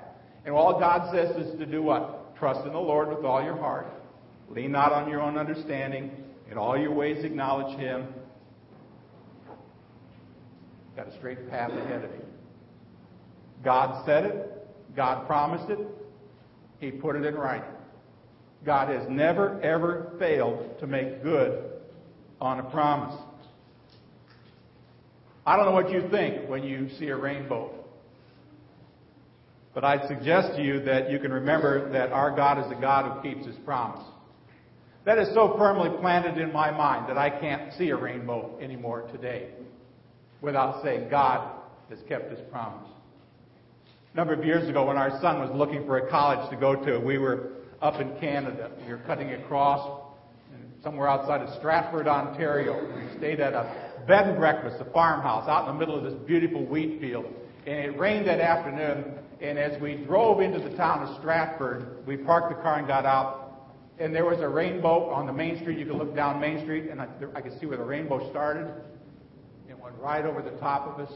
And 0.46 0.54
all 0.54 0.80
God 0.80 1.12
says 1.14 1.36
is 1.36 1.60
to 1.60 1.66
do 1.66 1.82
what? 1.82 2.36
Trust 2.36 2.66
in 2.66 2.74
the 2.74 2.80
Lord 2.80 3.10
with 3.10 3.26
all 3.26 3.44
your 3.44 3.58
heart. 3.58 3.88
Lean 4.50 4.72
not 4.72 4.92
on 4.92 5.10
your 5.10 5.22
own 5.22 5.38
understanding. 5.38 6.12
In 6.50 6.58
all 6.58 6.78
your 6.78 6.92
ways 6.94 7.24
acknowledge 7.24 7.78
Him. 7.78 8.08
Got 10.96 11.08
a 11.08 11.18
straight 11.18 11.50
path 11.50 11.72
ahead 11.72 12.04
of 12.04 12.12
you. 12.12 12.26
God 13.64 14.06
said 14.06 14.26
it. 14.26 14.68
God 14.96 15.26
promised 15.26 15.70
it. 15.70 15.80
He 16.80 16.92
put 16.92 17.16
it 17.16 17.26
in 17.26 17.36
writing. 17.36 17.70
God 18.66 18.90
has 18.90 19.08
never, 19.10 19.60
ever 19.62 20.14
failed 20.20 20.80
to 20.80 20.88
make 20.88 21.24
good 21.24 21.64
on 22.40 22.60
a 22.60 22.64
promise. 22.64 23.16
I 25.46 25.56
don't 25.56 25.66
know 25.66 25.72
what 25.72 25.90
you 25.90 26.08
think 26.10 26.50
when 26.50 26.64
you 26.64 26.90
see 27.00 27.08
a 27.08 27.16
rainbow. 27.16 27.74
But 29.74 29.84
I'd 29.84 30.08
suggest 30.08 30.56
to 30.58 30.64
you 30.64 30.82
that 30.82 31.10
you 31.10 31.20
can 31.20 31.32
remember 31.32 31.90
that 31.92 32.12
our 32.12 32.36
God 32.36 32.60
is 32.66 32.78
a 32.78 32.80
God 32.80 33.12
who 33.12 33.30
keeps 33.30 33.48
his 33.48 33.56
promise. 33.66 34.04
That 35.06 35.18
is 35.18 35.34
so 35.34 35.56
firmly 35.58 35.90
planted 36.00 36.38
in 36.38 36.54
my 36.54 36.70
mind 36.70 37.10
that 37.10 37.18
I 37.18 37.30
can't 37.30 37.74
see 37.74 37.90
a 37.90 37.96
rainbow 37.96 38.60
anymore 38.62 39.10
today 39.12 39.50
without 40.42 40.84
saying 40.84 41.10
God 41.10 41.60
has 41.90 42.00
kept 42.08 42.30
his 42.30 42.40
promise. 42.52 42.90
A 44.14 44.18
number 44.18 44.34
of 44.34 44.44
years 44.44 44.70
ago, 44.70 44.86
when 44.86 44.98
our 44.98 45.22
son 45.22 45.40
was 45.40 45.50
looking 45.56 45.86
for 45.86 45.98
a 45.98 46.10
college 46.10 46.50
to 46.52 46.58
go 46.58 46.76
to, 46.76 47.00
we 47.00 47.18
were 47.18 47.52
up 47.82 48.00
in 48.00 48.16
Canada. 48.20 48.70
We 48.86 48.92
were 48.92 49.02
cutting 49.08 49.32
across 49.32 50.02
somewhere 50.84 51.08
outside 51.08 51.42
of 51.42 51.50
Stratford, 51.58 52.08
Ontario. 52.08 52.86
We 52.96 53.18
stayed 53.18 53.40
at 53.40 53.54
a 53.54 53.91
bed 54.08 54.28
and 54.28 54.38
breakfast, 54.38 54.78
a 54.80 54.86
farmhouse, 54.92 55.48
out 55.48 55.68
in 55.68 55.74
the 55.74 55.80
middle 55.80 55.98
of 55.98 56.04
this 56.04 56.20
beautiful 56.26 56.66
wheat 56.66 57.00
field. 57.00 57.26
And 57.66 57.78
it 57.78 57.98
rained 57.98 58.28
that 58.28 58.40
afternoon, 58.40 59.18
And 59.42 59.58
as 59.58 59.82
we 59.82 59.96
drove 59.96 60.40
into 60.40 60.60
the 60.60 60.76
town 60.78 61.02
of 61.02 61.18
Stratford, 61.18 62.06
we 62.06 62.16
parked 62.16 62.56
the 62.56 62.62
car 62.62 62.78
and 62.78 62.88
got 62.88 63.06
out, 63.08 63.72
and 63.98 64.14
there 64.14 64.26
was 64.26 64.40
a 64.40 64.48
rainbow 64.48 65.10
on 65.10 65.26
the 65.26 65.34
main 65.34 65.60
street. 65.60 65.80
You 65.80 65.86
could 65.86 65.96
look 65.96 66.16
down 66.16 66.40
Main 66.40 66.62
Street, 66.64 66.92
and 66.92 67.02
I, 67.02 67.08
I 67.36 67.42
could 67.42 67.60
see 67.60 67.66
where 67.66 67.78
the 67.78 67.84
rainbow 67.84 68.30
started. 68.30 68.72
It 69.68 69.78
went 69.80 69.96
right 69.98 70.26
over 70.26 70.44
the 70.44 70.58
top 70.60 70.88
of 70.88 71.08
us, 71.08 71.12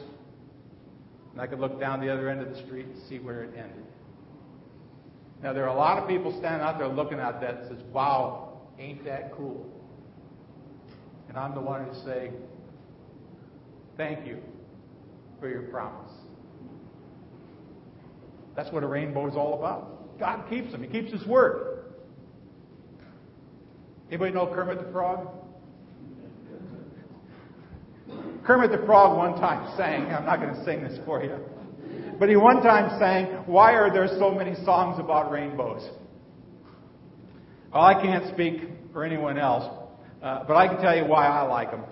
and 1.32 1.40
I 1.40 1.46
could 1.46 1.60
look 1.60 1.80
down 1.80 2.02
the 2.02 2.12
other 2.12 2.30
end 2.30 2.42
of 2.42 2.50
the 2.50 2.66
street 2.66 2.88
and 2.88 2.98
see 3.08 3.20
where 3.20 3.44
it 3.44 3.52
ended. 3.56 3.86
Now, 5.44 5.54
there 5.54 5.66
are 5.66 5.76
a 5.76 5.78
lot 5.78 6.00
of 6.00 6.10
people 6.10 6.32
standing 6.40 6.62
out 6.62 6.80
there 6.80 6.88
looking 6.88 7.20
at 7.20 7.40
that 7.42 7.58
and 7.58 7.78
says, 7.78 7.86
wow, 7.92 8.58
ain't 8.80 9.06
that 9.06 9.34
cool? 9.36 9.72
And 11.30 11.38
I'm 11.38 11.54
the 11.54 11.62
one 11.62 11.86
to 11.86 11.96
say, 12.04 12.32
thank 13.98 14.26
you 14.26 14.40
for 15.40 15.50
your 15.50 15.64
promise. 15.64 16.12
That's 18.56 18.72
what 18.72 18.84
a 18.84 18.88
rainbow 18.88 19.28
is 19.28 19.36
all 19.36 19.60
about. 19.60 20.18
God 20.20 20.50
keeps 20.50 20.72
them. 20.72 20.82
He 20.82 20.90
keeps 20.90 21.12
His 21.12 21.26
word. 21.28 21.76
Anybody 24.10 24.34
know 24.34 24.48
Kermit 24.48 24.86
the 24.86 24.92
Frog? 24.92 25.28
Kermit 28.46 28.72
the 28.72 28.86
Frog 28.86 29.18
one 29.18 29.40
time 29.42 29.76
sang, 29.76 30.06
I'm 30.14 30.26
not 30.26 30.40
going 30.40 30.54
to 30.54 30.64
sing 30.64 30.84
this 30.84 31.00
for 31.04 31.24
you, 31.24 31.38
but 32.20 32.30
he 32.30 32.36
one 32.36 32.62
time 32.62 32.98
sang, 33.00 33.26
Why 33.48 33.74
are 33.74 33.92
there 33.92 34.08
so 34.20 34.32
many 34.32 34.54
songs 34.64 35.00
about 35.00 35.32
rainbows? 35.32 35.90
Well, 37.74 37.84
I 37.84 37.96
can't 37.96 38.32
speak 38.34 38.62
for 38.94 39.04
anyone 39.04 39.40
else, 39.40 39.66
uh, 40.22 40.44
but 40.48 40.56
I 40.56 40.68
can 40.68 40.82
tell 40.82 40.96
you 40.96 41.06
why 41.06 41.26
I 41.26 41.42
like 41.42 41.72
them. 41.72 41.84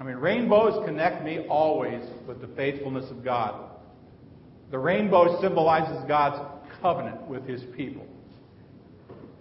I 0.00 0.02
mean, 0.02 0.16
rainbows 0.16 0.82
connect 0.86 1.22
me 1.22 1.40
always 1.48 2.02
with 2.26 2.40
the 2.40 2.48
faithfulness 2.56 3.10
of 3.10 3.22
God. 3.22 3.70
The 4.70 4.78
rainbow 4.78 5.40
symbolizes 5.42 6.02
God's 6.08 6.40
covenant 6.80 7.28
with 7.28 7.46
his 7.46 7.62
people. 7.76 8.06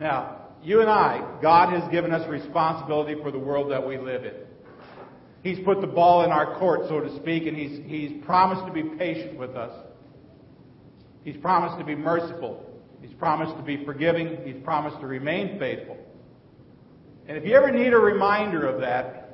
Now, 0.01 0.47
you 0.61 0.81
and 0.81 0.89
I, 0.89 1.39
God 1.41 1.71
has 1.79 1.89
given 1.91 2.11
us 2.11 2.27
responsibility 2.29 3.15
for 3.21 3.31
the 3.31 3.39
world 3.39 3.71
that 3.71 3.87
we 3.87 3.97
live 3.97 4.25
in. 4.25 4.33
He's 5.43 5.63
put 5.63 5.79
the 5.79 5.87
ball 5.87 6.25
in 6.25 6.31
our 6.31 6.59
court, 6.59 6.81
so 6.89 6.99
to 6.99 7.15
speak, 7.15 7.47
and 7.47 7.55
he's, 7.55 7.79
he's 7.85 8.21
promised 8.25 8.65
to 8.65 8.73
be 8.73 8.83
patient 8.83 9.39
with 9.39 9.55
us. 9.55 9.71
He's 11.23 11.37
promised 11.37 11.79
to 11.79 11.85
be 11.85 11.95
merciful. 11.95 12.65
He's 13.01 13.13
promised 13.13 13.55
to 13.55 13.63
be 13.63 13.85
forgiving. 13.85 14.39
He's 14.43 14.61
promised 14.63 14.99
to 14.99 15.07
remain 15.07 15.57
faithful. 15.57 15.97
And 17.29 17.37
if 17.37 17.45
you 17.45 17.55
ever 17.55 17.71
need 17.71 17.93
a 17.93 17.99
reminder 17.99 18.67
of 18.67 18.81
that, 18.81 19.28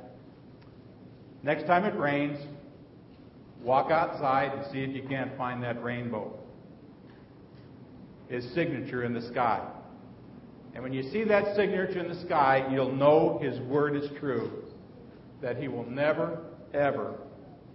next 1.46 1.66
time 1.66 1.84
it 1.84 1.96
rains, 1.96 2.38
walk 3.62 3.90
outside 3.90 4.52
and 4.52 4.66
see 4.72 4.80
if 4.80 4.94
you 4.94 5.08
can't 5.08 5.34
find 5.38 5.62
that 5.62 5.82
rainbow. 5.82 6.36
His 8.28 8.44
signature 8.52 9.04
in 9.04 9.14
the 9.14 9.22
sky. 9.28 9.64
And 10.74 10.82
when 10.82 10.92
you 10.92 11.04
see 11.04 11.24
that 11.24 11.54
signature 11.54 12.00
in 12.00 12.08
the 12.08 12.20
sky, 12.26 12.68
you'll 12.70 12.92
know 12.92 13.38
His 13.40 13.58
word 13.60 13.96
is 13.96 14.10
true 14.18 14.64
that 15.40 15.56
He 15.56 15.68
will 15.68 15.88
never, 15.88 16.42
ever 16.74 17.14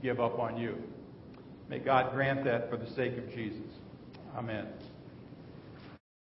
give 0.04 0.20
up 0.20 0.38
on 0.38 0.58
you. 0.58 0.76
May 1.70 1.80
God 1.80 2.14
grant 2.14 2.44
that 2.44 2.70
for 2.70 2.76
the 2.76 2.90
sake 2.92 3.18
of 3.18 3.30
Jesus. 3.34 3.72
Amen. 4.36 4.68